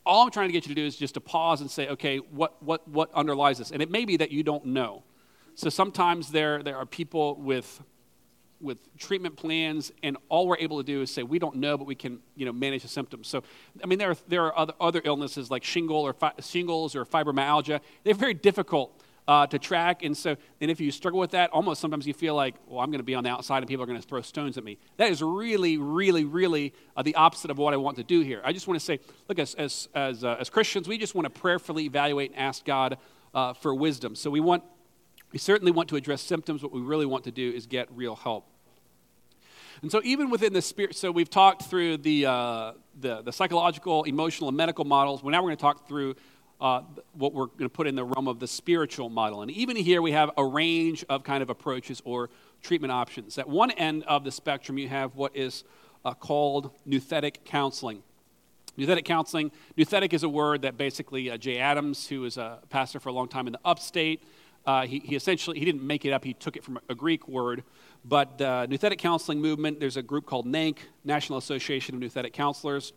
[0.06, 2.18] all I'm trying to get you to do is just to pause and say, okay,
[2.18, 3.70] what, what, what underlies this?
[3.70, 5.02] And it may be that you don't know.
[5.54, 7.82] So sometimes there, there are people with,
[8.60, 11.86] with treatment plans, and all we're able to do is say, we don't know, but
[11.86, 13.28] we can you know, manage the symptoms.
[13.28, 13.44] So,
[13.82, 17.04] I mean, there are, there are other, other illnesses like shingle or fi- shingles or
[17.04, 17.80] fibromyalgia.
[18.02, 20.02] They're very difficult uh, to track.
[20.02, 22.90] And so, and if you struggle with that, almost sometimes you feel like, well, I'm
[22.90, 24.78] going to be on the outside and people are going to throw stones at me.
[24.96, 28.40] That is really, really, really uh, the opposite of what I want to do here.
[28.44, 31.24] I just want to say, look, as, as, as, uh, as Christians, we just want
[31.24, 32.98] to prayerfully evaluate and ask God
[33.34, 34.14] uh, for wisdom.
[34.14, 34.62] So we want,
[35.32, 36.62] we certainly want to address symptoms.
[36.62, 38.46] What we really want to do is get real help.
[39.82, 44.04] And so, even within the spirit, so we've talked through the, uh, the, the psychological,
[44.04, 45.22] emotional, and medical models.
[45.22, 46.14] Well, now we're going to talk through
[46.60, 49.42] uh, what we're going to put in the realm of the spiritual model.
[49.42, 52.30] And even here, we have a range of kind of approaches or
[52.62, 53.38] treatment options.
[53.38, 55.64] At one end of the spectrum, you have what is
[56.04, 58.02] uh, called nouthetic counseling.
[58.78, 62.98] Nouthetic counseling, nouthetic is a word that basically uh, Jay Adams, who was a pastor
[62.98, 64.24] for a long time in the upstate,
[64.66, 66.24] uh, he, he, essentially he didn't make it up.
[66.24, 67.62] He took it from a Greek word.
[68.04, 72.92] But the nouthetic counseling movement, there's a group called NANC, National Association of Nouthetic Counselors.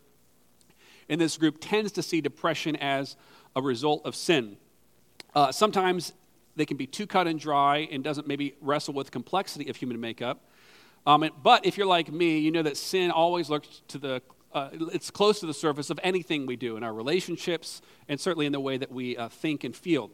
[1.08, 3.16] And this group tends to see depression as
[3.64, 4.56] a result of sin.
[5.34, 6.12] Uh, sometimes
[6.56, 10.00] they can be too cut and dry and doesn't maybe wrestle with complexity of human
[10.00, 10.44] makeup.
[11.06, 14.70] Um, but if you're like me, you know that sin always looks to the uh,
[14.92, 18.52] it's close to the surface of anything we do in our relationships and certainly in
[18.52, 20.10] the way that we uh, think and feel.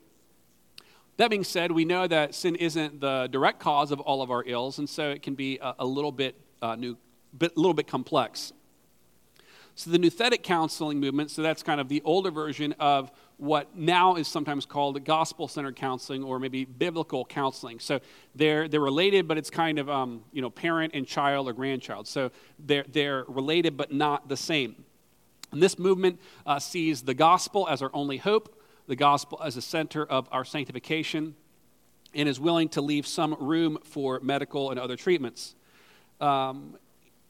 [1.17, 4.43] That being said, we know that sin isn't the direct cause of all of our
[4.45, 6.97] ills, and so it can be a, a little bit uh, new,
[7.39, 8.53] bit, little bit complex.
[9.77, 14.15] So the nouthetic counseling movement, so that's kind of the older version of what now
[14.15, 17.81] is sometimes called gospel-centered counseling or maybe biblical counseling.
[17.81, 18.01] So
[18.35, 22.07] they're, they're related, but it's kind of, um, you know, parent and child or grandchild.
[22.07, 24.85] So they're, they're related but not the same.
[25.51, 29.63] And this movement uh, sees the gospel as our only hope, the gospel as a
[29.63, 31.35] center of our sanctification,
[32.15, 35.55] and is willing to leave some room for medical and other treatments.
[36.21, 36.77] Um,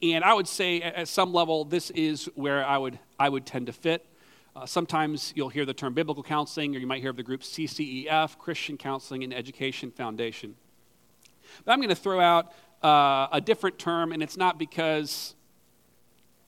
[0.01, 3.67] and I would say, at some level, this is where I would, I would tend
[3.67, 4.05] to fit.
[4.55, 7.41] Uh, sometimes you'll hear the term biblical counseling, or you might hear of the group
[7.41, 10.55] CCEF, Christian Counseling and Education Foundation.
[11.65, 15.35] But I'm going to throw out uh, a different term, and it's not because,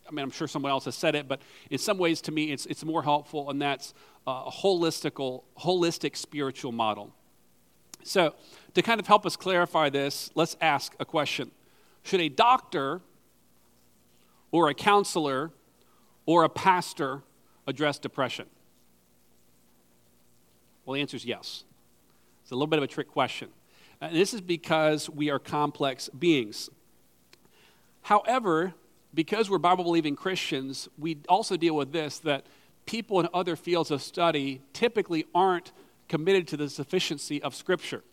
[0.07, 2.53] I mean, I'm sure someone else has said it, but in some ways to me
[2.53, 3.93] it's, it's more helpful, and that's
[4.25, 7.13] a holistical, holistic spiritual model.
[8.03, 8.35] So,
[8.73, 11.51] to kind of help us clarify this, let's ask a question
[12.03, 13.01] Should a doctor
[14.51, 15.51] or a counselor
[16.25, 17.23] or a pastor
[17.67, 18.47] address depression?
[20.85, 21.65] Well, the answer is yes.
[22.41, 23.49] It's a little bit of a trick question.
[23.99, 26.69] And this is because we are complex beings.
[28.03, 28.73] However,
[29.13, 32.45] because we're Bible believing Christians, we also deal with this that
[32.85, 35.73] people in other fields of study typically aren't
[36.07, 38.03] committed to the sufficiency of Scripture.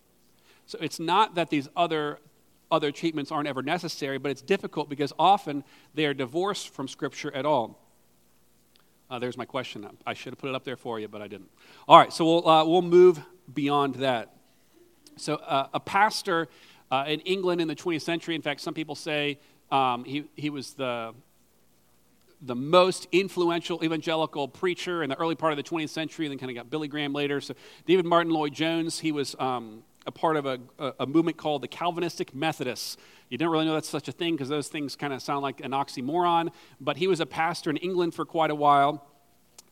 [0.67, 2.19] So it's not that these other
[2.71, 5.63] other treatments aren't ever necessary, but it's difficult because often
[5.95, 7.79] they are divorced from Scripture at all.
[9.15, 9.87] Uh, there's my question.
[10.05, 11.49] I should have put it up there for you, but I didn't.
[11.87, 13.21] All right, so we'll, uh, we'll move
[13.53, 14.35] beyond that.
[15.17, 16.49] So, uh, a pastor
[16.91, 19.39] uh, in England in the 20th century, in fact, some people say
[19.71, 21.15] um, he, he was the,
[22.43, 26.39] the most influential evangelical preacher in the early part of the 20th century, and then
[26.41, 27.41] kind of got Billy Graham later.
[27.41, 27.55] So,
[27.87, 30.59] David Martyn Lloyd Jones, he was um, a part of a,
[30.99, 32.97] a, movement called the Calvinistic Methodists.
[33.31, 35.61] You didn't really know that's such a thing because those things kind of sound like
[35.61, 39.07] an oxymoron, but he was a pastor in England for quite a while.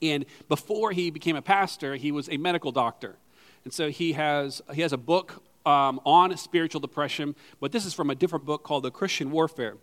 [0.01, 3.17] And before he became a pastor, he was a medical doctor.
[3.65, 7.95] And so he has, he has a book um, on spiritual depression, but this is
[7.95, 9.77] from a different book called The Christian Warfare.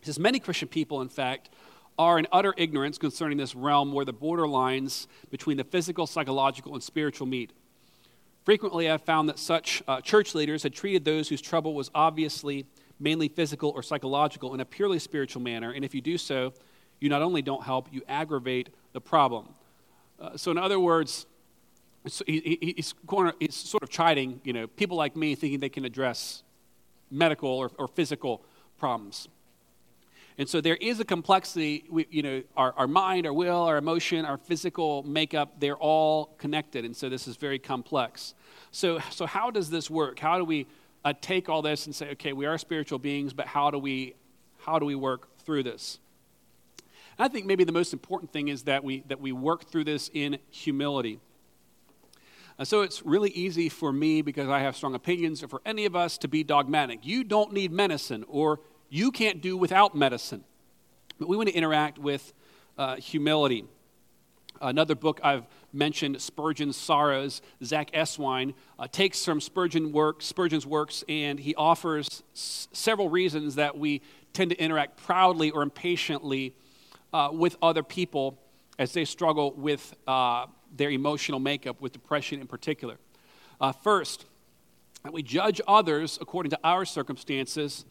[0.00, 1.50] He says many Christian people, in fact,
[1.98, 6.82] are in utter ignorance concerning this realm where the borderlines between the physical, psychological, and
[6.82, 7.52] spiritual meet.
[8.44, 12.66] Frequently, I've found that such uh, church leaders had treated those whose trouble was obviously
[13.00, 16.52] mainly physical or psychological in a purely spiritual manner, and if you do so,
[17.00, 19.48] you not only don't help, you aggravate the problem.
[20.20, 21.26] Uh, so, in other words,
[22.26, 22.94] he, he's,
[23.40, 26.42] he's, sort of chiding, you know, people like me thinking they can address
[27.10, 28.42] medical or, or physical
[28.78, 29.28] problems.
[30.36, 33.76] And so there is a complexity, we, you know, our, our mind, our will, our
[33.76, 36.84] emotion, our physical makeup, they're all connected.
[36.84, 38.34] And so this is very complex.
[38.72, 40.18] So, so how does this work?
[40.18, 40.66] How do we
[41.04, 44.14] uh, take all this and say, okay, we are spiritual beings, but how do we,
[44.58, 46.00] how do we work through this?
[47.16, 50.10] I think maybe the most important thing is that we, that we work through this
[50.12, 51.20] in humility.
[52.58, 55.84] Uh, so it's really easy for me, because I have strong opinions, or for any
[55.84, 57.00] of us to be dogmatic.
[57.02, 58.58] You don't need medicine, or
[58.94, 60.44] you can't do without medicine.
[61.18, 62.32] But we want to interact with
[62.78, 63.64] uh, humility.
[64.60, 71.02] Another book I've mentioned, Spurgeon's Sorrows, Zach Eswine, uh, takes from Spurgeon work, Spurgeon's works
[71.08, 74.00] and he offers s- several reasons that we
[74.32, 76.54] tend to interact proudly or impatiently
[77.12, 78.38] uh, with other people
[78.78, 82.96] as they struggle with uh, their emotional makeup, with depression in particular.
[83.60, 84.26] Uh, first,
[85.10, 87.84] we judge others according to our circumstances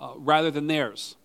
[0.00, 1.16] uh, rather than theirs.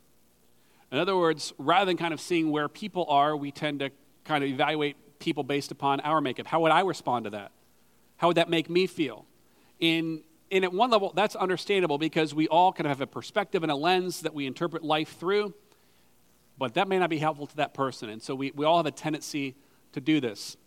[0.91, 3.89] In other words, rather than kind of seeing where people are, we tend to
[4.25, 6.47] kind of evaluate people based upon our makeup.
[6.47, 7.51] How would I respond to that?
[8.17, 9.25] How would that make me feel?
[9.79, 13.63] In, and at one level, that's understandable because we all kind of have a perspective
[13.63, 15.53] and a lens that we interpret life through.
[16.57, 18.09] but that may not be helpful to that person.
[18.09, 19.55] And so we, we all have a tendency
[19.93, 20.57] to do this.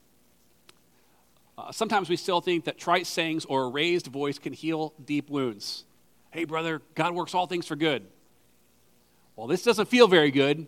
[1.58, 5.30] Uh, sometimes we still think that trite sayings or a raised voice can heal deep
[5.30, 5.84] wounds.
[6.36, 8.04] Hey, brother, God works all things for good.
[9.36, 10.66] Well, this doesn't feel very good.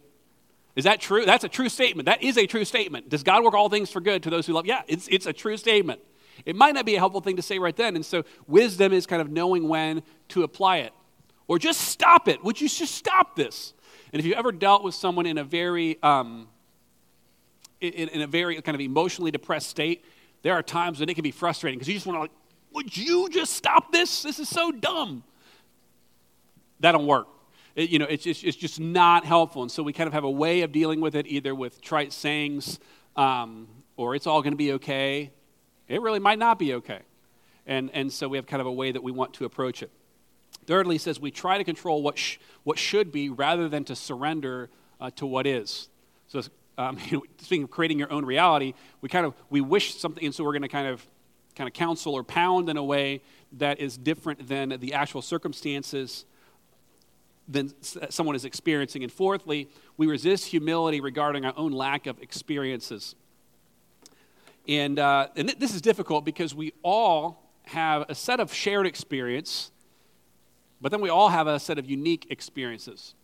[0.75, 1.27] Is that true?
[1.27, 2.07] That's a true statement.
[2.07, 3.11] That is a true statement.
[3.11, 4.65] Does God work all things for good to those who love?
[4.65, 6.01] Yeah, it's, it's a true statement.
[6.47, 7.97] It might not be a helpful thing to say right then.
[7.97, 10.95] And so wisdom is kind of knowing when to apply it.
[11.49, 12.43] Or just stop it.
[12.43, 13.75] Would you just stop this?
[14.15, 16.49] And if you ever dealt with someone in a very, um,
[17.83, 20.03] in, in, a very kind of emotionally depressed state,
[20.41, 22.31] there are times when it can be frustrating because you just want to like,
[22.73, 24.23] would you just stop this?
[24.23, 25.25] This is so dumb.
[26.81, 27.29] That don't work.
[27.75, 29.63] It, you know, it's just, it's just not helpful.
[29.63, 32.13] And so we kind of have a way of dealing with it, either with trite
[32.13, 32.79] sayings
[33.17, 35.31] um, or it's all going to be okay.
[35.89, 37.01] It really might not be okay.
[37.67, 39.91] And, and so we have kind of a way that we want to approach it.
[40.67, 43.97] Thirdly, he says we try to control what, sh- what should be rather than to
[43.97, 45.89] surrender uh, to what is.
[46.29, 46.43] So,
[46.77, 46.99] um,
[47.39, 50.53] speaking of creating your own reality, we kind of we wish something, and so we're
[50.53, 51.07] going to kind of
[51.55, 53.21] kind of counsel or pound in a way
[53.53, 56.25] that is different than the actual circumstances
[57.49, 57.73] than
[58.11, 59.03] someone is experiencing.
[59.03, 63.15] And fourthly, we resist humility regarding our own lack of experiences.
[64.69, 68.87] And, uh, and th- this is difficult because we all have a set of shared
[68.87, 69.71] experience
[70.81, 73.15] but then we all have a set of unique experiences.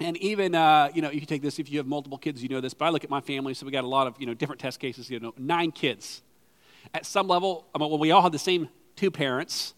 [0.00, 2.48] And even, uh, you know, you can take this if you have multiple kids, you
[2.48, 4.26] know this, but I look at my family, so we got a lot of, you
[4.26, 6.22] know, different test cases, you know, nine kids.
[6.92, 9.72] At some level, I mean, well, we all have the same two parents,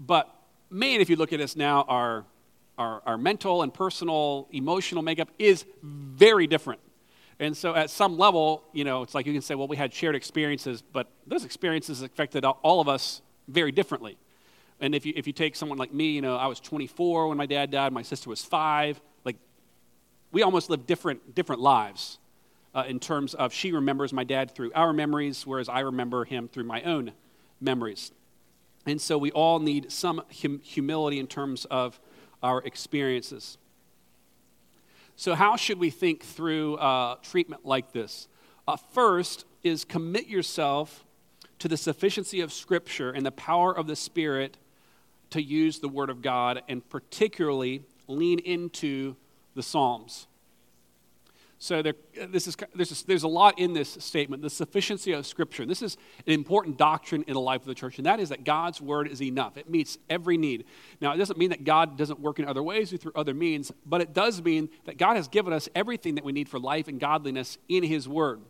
[0.00, 0.32] but
[0.70, 2.24] man, if you look at us now, our,
[2.78, 6.80] our, our mental and personal, emotional makeup is very different.
[7.38, 9.92] And so at some level, you know, it's like you can say, well, we had
[9.92, 14.16] shared experiences, but those experiences affected all of us very differently.
[14.80, 17.38] And if you, if you take someone like me, you know, I was 24 when
[17.38, 19.00] my dad died, my sister was five.
[19.24, 19.36] Like,
[20.32, 22.18] we almost lived different, different lives
[22.74, 26.48] uh, in terms of she remembers my dad through our memories, whereas I remember him
[26.48, 27.12] through my own
[27.60, 28.12] memories.
[28.84, 31.98] And so we all need some hum- humility in terms of
[32.42, 33.58] our experiences.
[35.16, 38.28] So, how should we think through uh, treatment like this?
[38.68, 41.04] Uh, first is commit yourself
[41.58, 44.58] to the sufficiency of Scripture and the power of the Spirit
[45.30, 49.16] to use the Word of God and particularly lean into
[49.54, 50.26] the Psalms.
[51.58, 51.94] So there,
[52.28, 55.64] this is, there's, a, there's a lot in this statement, the sufficiency of Scripture.
[55.64, 58.44] This is an important doctrine in the life of the church, and that is that
[58.44, 59.56] God's Word is enough.
[59.56, 60.66] It meets every need.
[61.00, 63.72] Now, it doesn't mean that God doesn't work in other ways or through other means,
[63.86, 66.88] but it does mean that God has given us everything that we need for life
[66.88, 68.42] and godliness in His Word.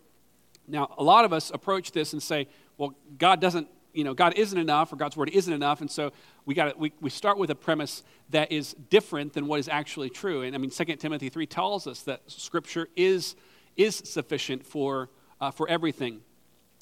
[0.67, 4.35] Now, a lot of us approach this and say, well, God doesn't you know, God
[4.37, 5.81] isn't enough or God's word isn't enough.
[5.81, 6.13] And so
[6.45, 10.11] we, got we, we start with a premise that is different than what is actually
[10.11, 10.43] true.
[10.43, 13.37] And I mean, 2 Timothy 3 tells us that scripture is,
[13.77, 15.09] is sufficient for,
[15.41, 16.21] uh, for everything.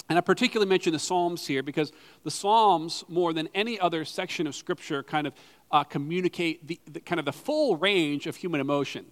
[0.09, 1.91] And I particularly mention the Psalms here because
[2.23, 5.33] the Psalms, more than any other section of Scripture, kind of
[5.71, 9.05] uh, communicate the, the, kind of the full range of human emotion.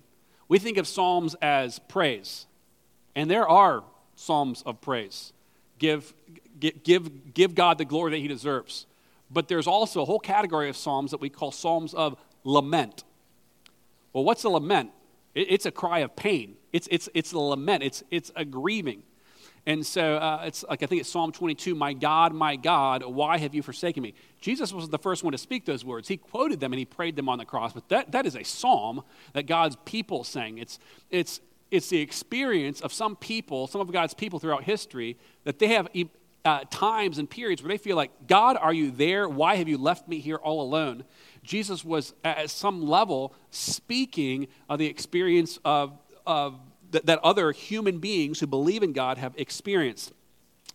[0.47, 2.45] We think of Psalms as praise,
[3.15, 3.83] and there are
[4.15, 5.33] Psalms of praise.
[5.83, 6.13] Give,
[6.83, 8.85] give, give God the glory that he deserves.
[9.29, 12.15] But there's also a whole category of Psalms that we call Psalms of
[12.45, 13.03] lament.
[14.13, 14.91] Well, what's a lament?
[15.35, 16.55] It, it's a cry of pain.
[16.71, 17.83] It's, it's, it's a lament.
[17.83, 19.03] It's, it's a grieving.
[19.65, 23.37] And so uh, it's like I think it's Psalm 22, My God, my God, why
[23.37, 24.13] have you forsaken me?
[24.39, 26.07] Jesus wasn't the first one to speak those words.
[26.07, 27.73] He quoted them and he prayed them on the cross.
[27.73, 30.59] But that, that is a psalm that God's people sang.
[30.59, 31.41] It's, it's,
[31.73, 35.87] it's the experience of some people, some of God's people throughout history, that they have
[36.45, 39.27] uh, times and periods where they feel like, God, are you there?
[39.27, 41.03] Why have you left me here all alone?
[41.41, 46.59] Jesus was at some level speaking of the experience of, of
[46.91, 50.13] that, that other human beings who believe in God have experienced.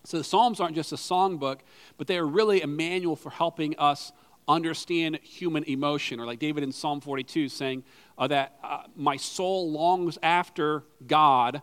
[0.05, 1.61] So the Psalms aren't just a songbook,
[1.97, 4.11] but they are really a manual for helping us
[4.49, 6.19] understand human emotion.
[6.19, 7.85] Or like David in Psalm 42 saying
[8.17, 11.63] uh, that uh, my soul longs after God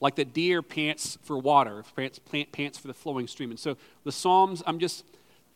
[0.00, 2.20] like the deer pants for water, pants,
[2.52, 3.50] pants for the flowing stream.
[3.50, 5.04] And so the Psalms, I'm just,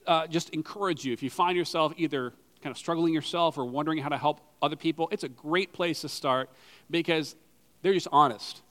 [0.07, 1.13] uh, just encourage you.
[1.13, 2.33] If you find yourself either
[2.63, 6.01] kind of struggling yourself or wondering how to help other people, it's a great place
[6.01, 6.49] to start
[6.90, 7.37] because
[7.83, 8.63] they're just honest.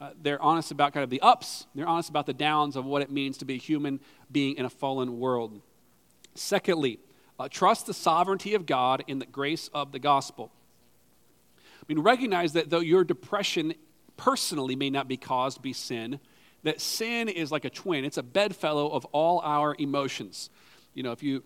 [0.00, 3.00] Uh, they're honest about kind of the ups, they're honest about the downs of what
[3.00, 4.00] it means to be a human
[4.30, 5.60] being in a fallen world.
[6.34, 6.98] Secondly,
[7.38, 10.50] uh, trust the sovereignty of God in the grace of the gospel.
[11.58, 13.74] I mean, recognize that though your depression
[14.16, 16.20] personally may not be caused by sin,
[16.62, 18.04] that sin is like a twin.
[18.04, 20.48] It's a bedfellow of all our emotions.
[20.94, 21.42] You know, if you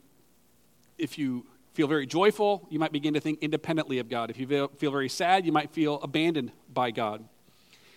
[0.99, 4.31] if you feel very joyful, you might begin to think independently of God.
[4.31, 7.25] If you feel very sad, you might feel abandoned by God.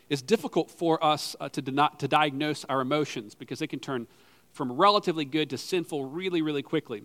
[0.08, 4.08] It's difficult for us uh, to, not, to diagnose our emotions because they can turn
[4.52, 7.04] from relatively good to sinful really, really quickly.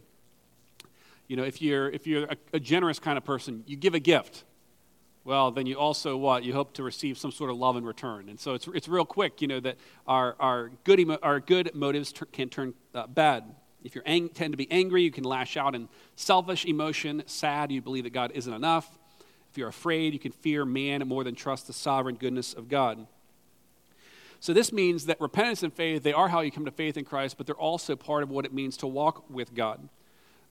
[1.29, 4.01] You know, if you're, if you're a, a generous kind of person, you give a
[4.01, 4.45] gift.
[5.25, 6.45] Well, then you also what?
[6.45, 8.29] You hope to receive some sort of love in return.
[8.29, 11.75] And so it's, it's real quick, you know, that our, our, good, emo- our good
[11.75, 13.43] motives ter- can turn uh, bad.
[13.83, 17.25] If you ang- tend to be angry, you can lash out in selfish emotion.
[17.27, 18.99] Sad, you believe that God isn't enough.
[19.51, 23.07] If you're afraid, you can fear man more than trust the sovereign goodness of God.
[24.39, 27.05] So this means that repentance and faith, they are how you come to faith in
[27.05, 29.89] Christ, but they're also part of what it means to walk with God.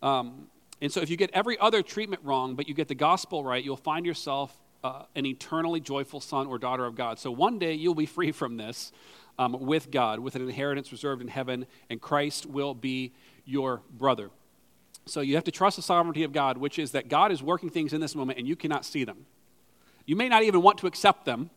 [0.01, 0.47] Um,
[0.81, 3.63] and so if you get every other treatment wrong, but you get the gospel right,
[3.63, 7.17] you'll find yourself uh, an eternally joyful son or daughter of God.
[7.17, 8.91] So one day you'll be free from this
[9.39, 13.13] um, with God, with an inheritance reserved in heaven, and Christ will be
[13.45, 14.29] your brother.
[15.05, 17.69] So you have to trust the sovereignty of God, which is that God is working
[17.69, 19.25] things in this moment and you cannot see them.
[20.05, 21.49] You may not even want to accept them,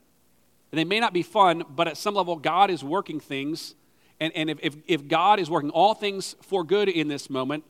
[0.71, 3.75] and they may not be fun, but at some level, God is working things.
[4.21, 7.65] And, and if, if, if God is working all things for good in this moment,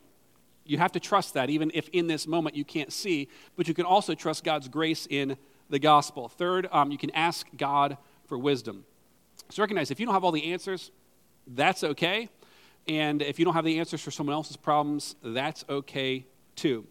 [0.68, 3.28] you have to trust that, even if in this moment you can't see.
[3.56, 5.36] But you can also trust God's grace in
[5.70, 6.28] the gospel.
[6.28, 7.96] Third, um, you can ask God
[8.26, 8.84] for wisdom.
[9.50, 10.90] So recognize if you don't have all the answers,
[11.46, 12.28] that's okay.
[12.86, 16.86] And if you don't have the answers for someone else's problems, that's okay too.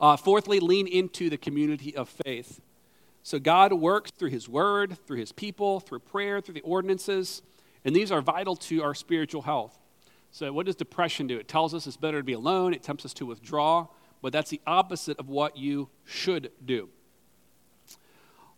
[0.00, 2.60] Uh, fourthly, lean into the community of faith.
[3.22, 7.42] So God works through His Word, through His people, through prayer, through the ordinances,
[7.84, 9.78] and these are vital to our spiritual health.
[10.34, 11.38] So, what does depression do?
[11.38, 13.86] It tells us it's better to be alone, it tempts us to withdraw,
[14.20, 16.88] but that's the opposite of what you should do.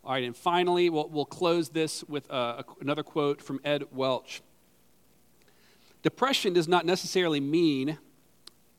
[0.02, 4.40] All right, and finally, we'll, we'll close this with uh, another quote from Ed Welch.
[6.02, 7.98] Depression does not necessarily mean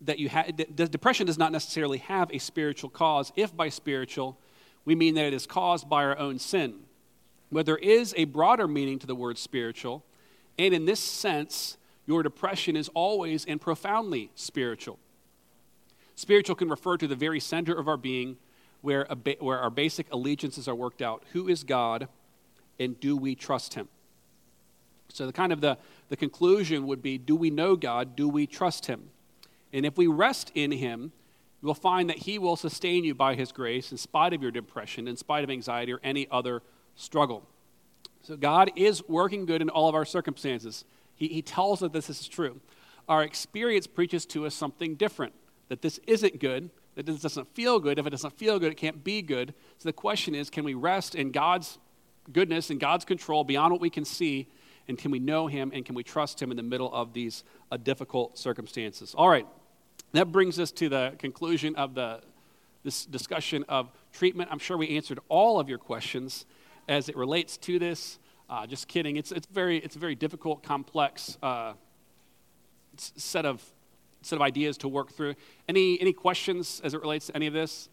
[0.02, 4.40] that you have, depression does not necessarily have a spiritual cause, if by spiritual,
[4.86, 6.80] we mean that it is caused by our own sin.
[7.52, 10.04] But there is a broader meaning to the word spiritual,
[10.58, 11.78] and in this sense,
[12.08, 14.98] your depression is always and profoundly spiritual.
[16.16, 18.38] Spiritual can refer to the very center of our being,
[18.82, 21.24] where, ba- where our basic allegiances are worked out.
[21.34, 22.08] Who is God,
[22.80, 23.90] and do we trust Him?
[25.10, 25.78] So, the kind of the,
[26.10, 28.16] the conclusion would be do we know God?
[28.16, 29.10] Do we trust Him?
[29.74, 31.12] And if we rest in Him,
[31.62, 34.52] you will find that He will sustain you by His grace in spite of your
[34.52, 36.62] depression, in spite of anxiety, or any other
[36.96, 37.48] struggle.
[38.24, 40.86] So, God is working good in all of our circumstances.
[41.18, 42.62] He, he tells us that this is true.
[43.10, 45.34] Our experience preaches to us something different
[45.70, 48.00] that this isn't good, that this doesn't feel good.
[48.00, 49.54] If it doesn't feel good, it can't be good.
[49.78, 51.78] So, the question is can we rest in God's
[52.32, 54.48] goodness and God's control beyond what we can see?
[54.88, 57.44] And can we know Him and can we trust Him in the middle of these
[57.72, 59.14] uh, difficult circumstances?
[59.18, 59.48] All right.
[60.14, 62.22] That brings us to the conclusion of the,
[62.84, 64.50] this discussion of treatment.
[64.52, 66.46] I'm sure we answered all of your questions
[66.88, 68.18] as it relates to this.
[68.50, 69.18] Uh, just kidding.
[69.18, 71.74] It's, it's, very, it's a very difficult, complex uh,
[72.96, 73.62] set, of,
[74.22, 75.36] set of ideas to work through.
[75.68, 77.90] Any, any questions as it relates to any of this?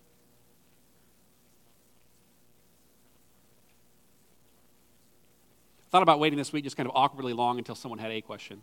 [5.91, 8.63] Thought about waiting this week just kind of awkwardly long until someone had a question.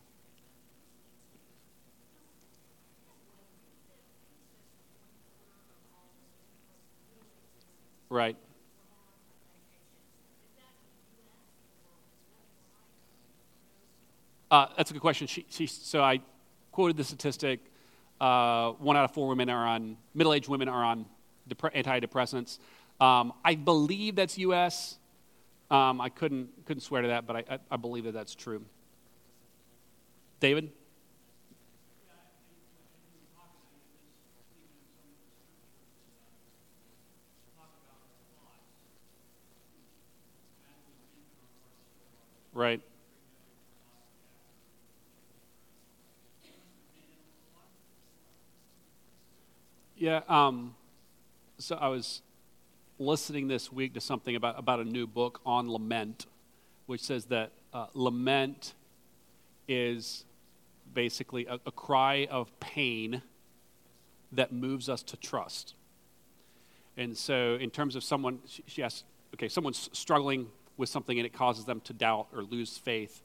[8.09, 8.35] Right.
[14.51, 15.27] Uh, that's a good question.
[15.27, 16.19] She, she, so I
[16.73, 17.61] quoted the statistic:
[18.19, 21.05] uh, one out of four women are on middle-aged women are on
[21.47, 22.59] dep- antidepressants.
[22.99, 24.97] Um, I believe that's U.S.
[25.71, 28.61] Um, I couldn't couldn't swear to that, but I, I, I believe that that's true.
[30.41, 30.69] David.
[42.53, 42.81] Right.
[50.01, 50.21] Yeah.
[50.27, 50.73] Um,
[51.59, 52.23] so I was
[52.97, 56.25] listening this week to something about, about a new book on lament,
[56.87, 58.73] which says that uh, lament
[59.67, 60.25] is
[60.91, 63.21] basically a, a cry of pain
[64.31, 65.75] that moves us to trust.
[66.97, 70.47] And so, in terms of someone, she, she asked, okay, someone's struggling
[70.77, 73.21] with something and it causes them to doubt or lose faith.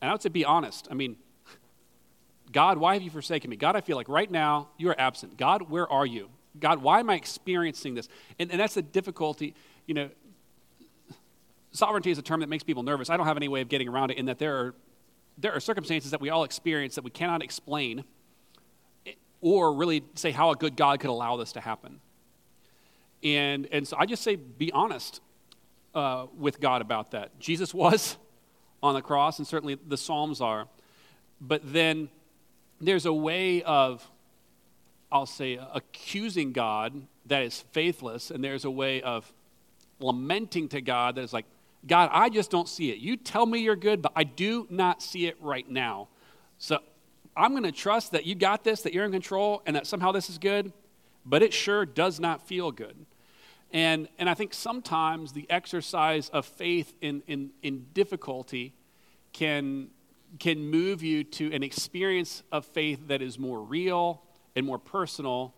[0.00, 0.88] And I would say, be honest.
[0.90, 1.14] I mean,
[2.52, 3.56] God, why have you forsaken me?
[3.56, 5.36] God, I feel like right now you are absent.
[5.36, 6.28] God, where are you?
[6.58, 8.08] God, why am I experiencing this?
[8.38, 9.54] And, and that's the difficulty.
[9.86, 10.10] You know,
[11.72, 13.10] sovereignty is a term that makes people nervous.
[13.10, 14.74] I don't have any way of getting around it in that there are,
[15.38, 18.04] there are circumstances that we all experience that we cannot explain.
[19.40, 22.00] or really say how a good God could allow this to happen.
[23.22, 25.20] And, and so I just say, be honest
[25.94, 27.38] uh, with God about that.
[27.38, 28.16] Jesus was
[28.82, 30.66] on the cross, and certainly the Psalms are.
[31.40, 32.08] But then
[32.82, 34.08] there's a way of,
[35.10, 39.32] I'll say, accusing God that is faithless, and there's a way of
[40.00, 41.46] lamenting to God that is like,
[41.86, 42.98] God, I just don't see it.
[42.98, 46.08] You tell me you're good, but I do not see it right now.
[46.58, 46.78] So
[47.36, 50.12] I'm going to trust that you got this, that you're in control, and that somehow
[50.12, 50.72] this is good,
[51.24, 53.06] but it sure does not feel good.
[53.72, 58.74] And, and I think sometimes the exercise of faith in, in, in difficulty
[59.32, 59.88] can,
[60.38, 64.22] can move you to an experience of faith that is more real
[64.56, 65.54] and more personal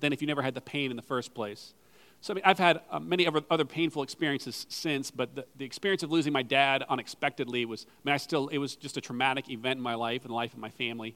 [0.00, 1.74] than if you never had the pain in the first place.
[2.20, 5.64] So I mean, I've had uh, many other, other painful experiences since, but the, the
[5.64, 9.00] experience of losing my dad unexpectedly was, I mean, I still, it was just a
[9.00, 11.14] traumatic event in my life and the life of my family.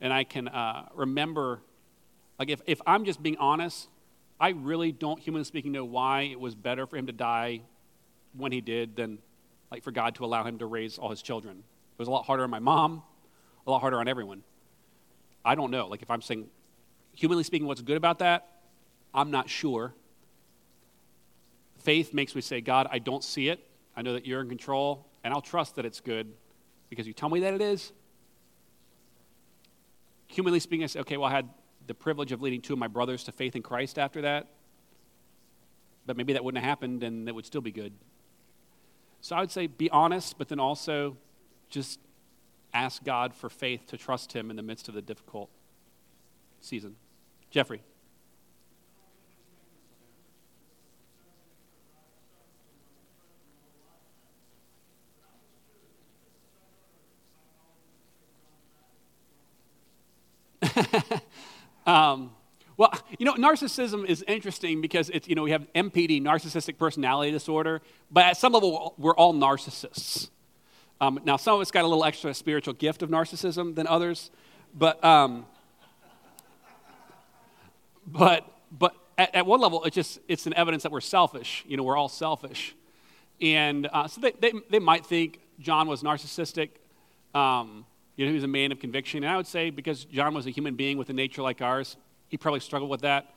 [0.00, 1.60] And I can uh, remember,
[2.38, 3.88] like, if, if I'm just being honest,
[4.40, 7.62] I really don't, humanly speaking, know why it was better for him to die
[8.36, 9.18] when he did than,
[9.70, 11.62] like, for God to allow him to raise all his children.
[11.98, 13.02] It was a lot harder on my mom,
[13.66, 14.44] a lot harder on everyone.
[15.44, 15.88] I don't know.
[15.88, 16.46] Like, if I'm saying,
[17.12, 18.46] humanly speaking, what's good about that,
[19.12, 19.94] I'm not sure.
[21.80, 23.58] Faith makes me say, God, I don't see it.
[23.96, 26.32] I know that you're in control, and I'll trust that it's good
[26.88, 27.92] because you tell me that it is.
[30.28, 31.48] Humanly speaking, I say, okay, well, I had
[31.88, 34.46] the privilege of leading two of my brothers to faith in Christ after that.
[36.06, 37.92] But maybe that wouldn't have happened and it would still be good.
[39.20, 41.16] So I would say be honest, but then also
[41.68, 42.00] just
[42.74, 45.50] ask God for faith to trust Him in the midst of the difficult
[46.60, 46.96] season.
[47.50, 47.80] Jeffrey.
[61.86, 62.30] um,
[62.76, 67.32] well, you know, narcissism is interesting because it's, you know, we have NPD, narcissistic personality
[67.32, 70.28] disorder, but at some level, we're all narcissists.
[71.00, 74.30] Um, now, some of us got a little extra spiritual gift of narcissism than others,
[74.74, 75.46] but, um,
[78.06, 81.64] but, but at, at, one level, it's just, it's an evidence that we're selfish.
[81.68, 82.74] You know, we're all selfish.
[83.40, 86.70] And uh, so they, they, they, might think John was narcissistic.
[87.32, 87.86] Um,
[88.16, 89.22] you know, he was a man of conviction.
[89.22, 91.96] And I would say because John was a human being with a nature like ours,
[92.26, 93.34] he probably struggled with that.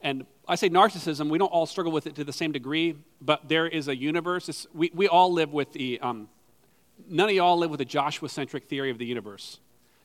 [0.00, 3.48] And I say narcissism, we don't all struggle with it to the same degree, but
[3.48, 4.66] there is a universe.
[4.72, 6.28] we, we all live with the, um,
[7.08, 9.58] none of y'all live with a Joshua centric theory of the universe.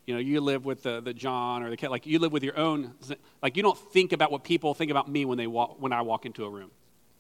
[0.06, 2.58] You know, you live with the, the John or the, like you live with your
[2.58, 2.94] own,
[3.42, 6.02] like you don't think about what people think about me when, they walk, when I
[6.02, 6.70] walk into a room.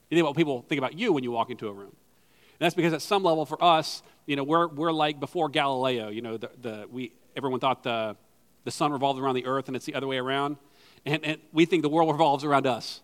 [0.10, 1.90] You think about what people think about you when you walk into a room.
[1.90, 6.10] And that's because at some level for us, you know, we're, we're like before Galileo,
[6.10, 8.16] you know, the, the, we, everyone thought the,
[8.66, 10.58] the sun revolved around the earth and it's the other way around.
[11.06, 13.02] And, and we think the world revolves around us,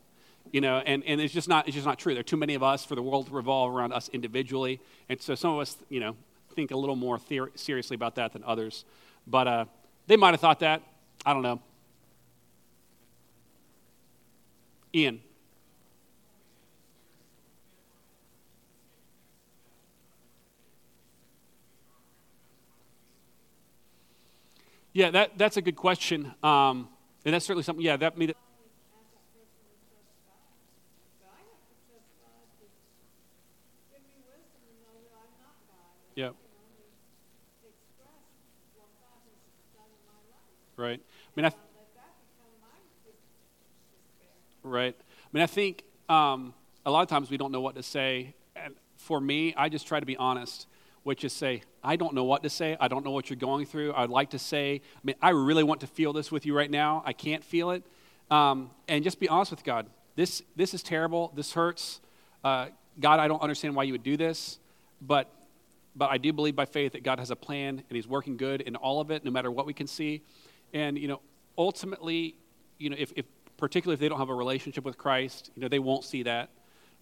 [0.52, 2.14] you know, and, and it's, just not, it's just not true.
[2.14, 4.80] There are too many of us for the world to revolve around us individually.
[5.10, 6.16] And so some of us, you know,
[6.52, 8.86] think a little more theor- seriously about that than others.
[9.28, 9.66] But uh,
[10.08, 10.82] they might have thought that.
[11.26, 11.60] I don't know.
[14.94, 15.22] Ian.
[24.94, 26.34] Yeah, that, that's a good question.
[26.44, 26.90] Um,
[27.24, 28.38] and that's certainly something, yeah, that made it.
[36.14, 36.32] Yeah.
[40.82, 41.00] Right.
[41.00, 41.52] I mean, I.
[44.64, 44.96] Right.
[45.00, 46.54] I mean, I think um,
[46.86, 48.34] a lot of times we don't know what to say.
[48.56, 50.68] And for me, I just try to be honest
[51.04, 52.78] which is say, I don't know what to say.
[52.80, 53.94] I don't know what you're going through.
[53.94, 56.70] I'd like to say, I mean, I really want to feel this with you right
[56.70, 57.02] now.
[57.06, 57.84] I can't feel it.
[58.30, 59.88] Um, and just be honest with God.
[60.16, 61.32] This, this is terrible.
[61.36, 62.02] This hurts.
[62.44, 62.68] Uh,
[63.00, 64.60] God, I don't understand why you would do this,
[65.02, 65.28] but,
[65.96, 68.62] but I do believe by faith that God has a plan and He's working good
[68.62, 70.22] in all of it, no matter what we can see.
[70.74, 71.22] And, you know,
[71.58, 72.36] ultimately,
[72.78, 73.26] you know, if, if
[73.58, 76.50] particularly if they don't have a relationship with Christ, you know, they won't see that.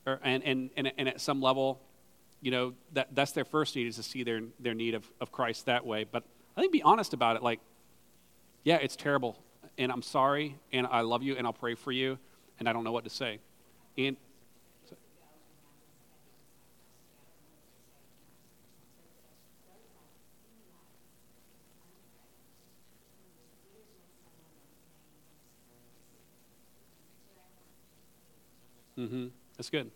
[0.05, 1.81] Or, and, and, and, and at some level,
[2.41, 5.31] you know, that, that's their first need is to see their, their need of, of
[5.31, 6.05] Christ that way.
[6.09, 6.23] But
[6.55, 7.43] I think be honest about it.
[7.43, 7.59] Like,
[8.63, 9.37] yeah, it's terrible.
[9.77, 10.57] And I'm sorry.
[10.71, 11.35] And I love you.
[11.35, 12.17] And I'll pray for you.
[12.59, 13.39] And I don't know what to say.
[13.97, 14.17] And
[29.09, 29.27] Mm-hmm.
[29.57, 29.89] That's good.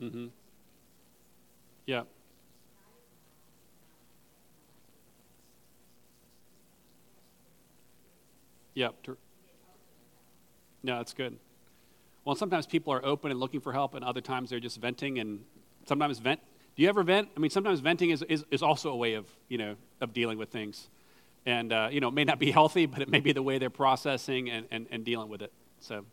[0.00, 0.26] Mm-hmm.
[1.86, 2.02] Yeah.
[8.74, 8.94] Yep.
[10.82, 11.36] No, that's good.
[12.24, 15.18] Well, sometimes people are open and looking for help, and other times they're just venting.
[15.18, 15.40] And
[15.86, 16.40] sometimes vent.
[16.76, 17.28] Do you ever vent?
[17.36, 20.38] I mean, sometimes venting is, is, is also a way of you know of dealing
[20.38, 20.88] with things,
[21.44, 23.58] and uh, you know it may not be healthy, but it may be the way
[23.58, 25.52] they're processing and, and, and dealing with it.
[25.80, 26.06] So.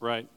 [0.00, 0.28] Right.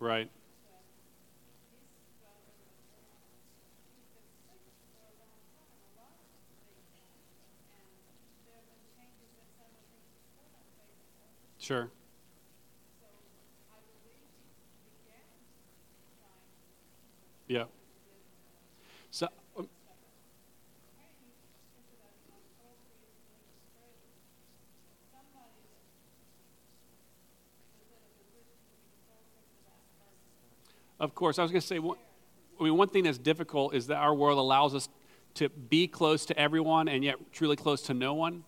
[0.00, 0.30] Right.
[11.58, 11.90] Sure.
[17.48, 17.64] Yeah.
[19.10, 19.28] So
[31.00, 31.96] Of course, I was going to say, one,
[32.60, 34.88] I mean, one thing that's difficult is that our world allows us
[35.34, 38.44] to be close to everyone and yet truly close to no one.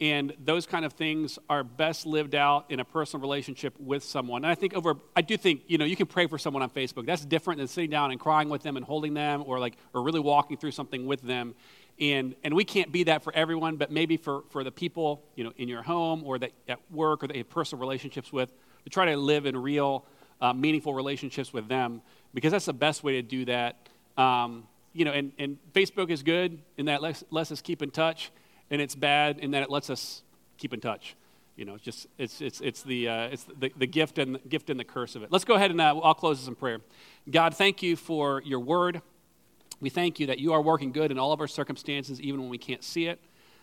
[0.00, 4.44] And those kind of things are best lived out in a personal relationship with someone.
[4.44, 6.70] And I think over, I do think, you know, you can pray for someone on
[6.70, 7.06] Facebook.
[7.06, 10.02] That's different than sitting down and crying with them and holding them or like, or
[10.02, 11.54] really walking through something with them.
[11.98, 15.42] And, and we can't be that for everyone, but maybe for, for the people, you
[15.42, 18.52] know, in your home or that at work or that you have personal relationships with,
[18.84, 20.04] to try to live in real,
[20.40, 22.02] uh, meaningful relationships with them
[22.34, 23.88] because that's the best way to do that.
[24.16, 27.82] Um, you know, and, and Facebook is good in that it lets, lets us keep
[27.82, 28.30] in touch,
[28.70, 30.22] and it's bad in that it lets us
[30.56, 31.14] keep in touch.
[31.56, 34.38] You know, it's just it's it's it's the uh, it's the, the gift and the
[34.38, 35.32] gift and the curse of it.
[35.32, 36.80] Let's go ahead and uh, I'll close this in prayer.
[37.28, 39.02] God, thank you for your word.
[39.80, 42.48] We thank you that you are working good in all of our circumstances, even when
[42.48, 43.20] we can't see it.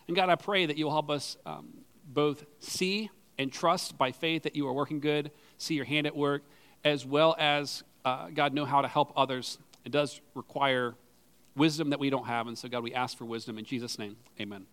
[0.08, 1.70] And God, I pray that you'll help us um,
[2.06, 6.16] both see and trust by faith that you are working good, see your hand at
[6.16, 6.44] work,
[6.86, 9.58] as well as, uh, God, know how to help others.
[9.84, 10.96] It does require
[11.56, 12.48] wisdom that we don't have.
[12.48, 14.16] And so, God, we ask for wisdom in Jesus' name.
[14.40, 14.68] Amen.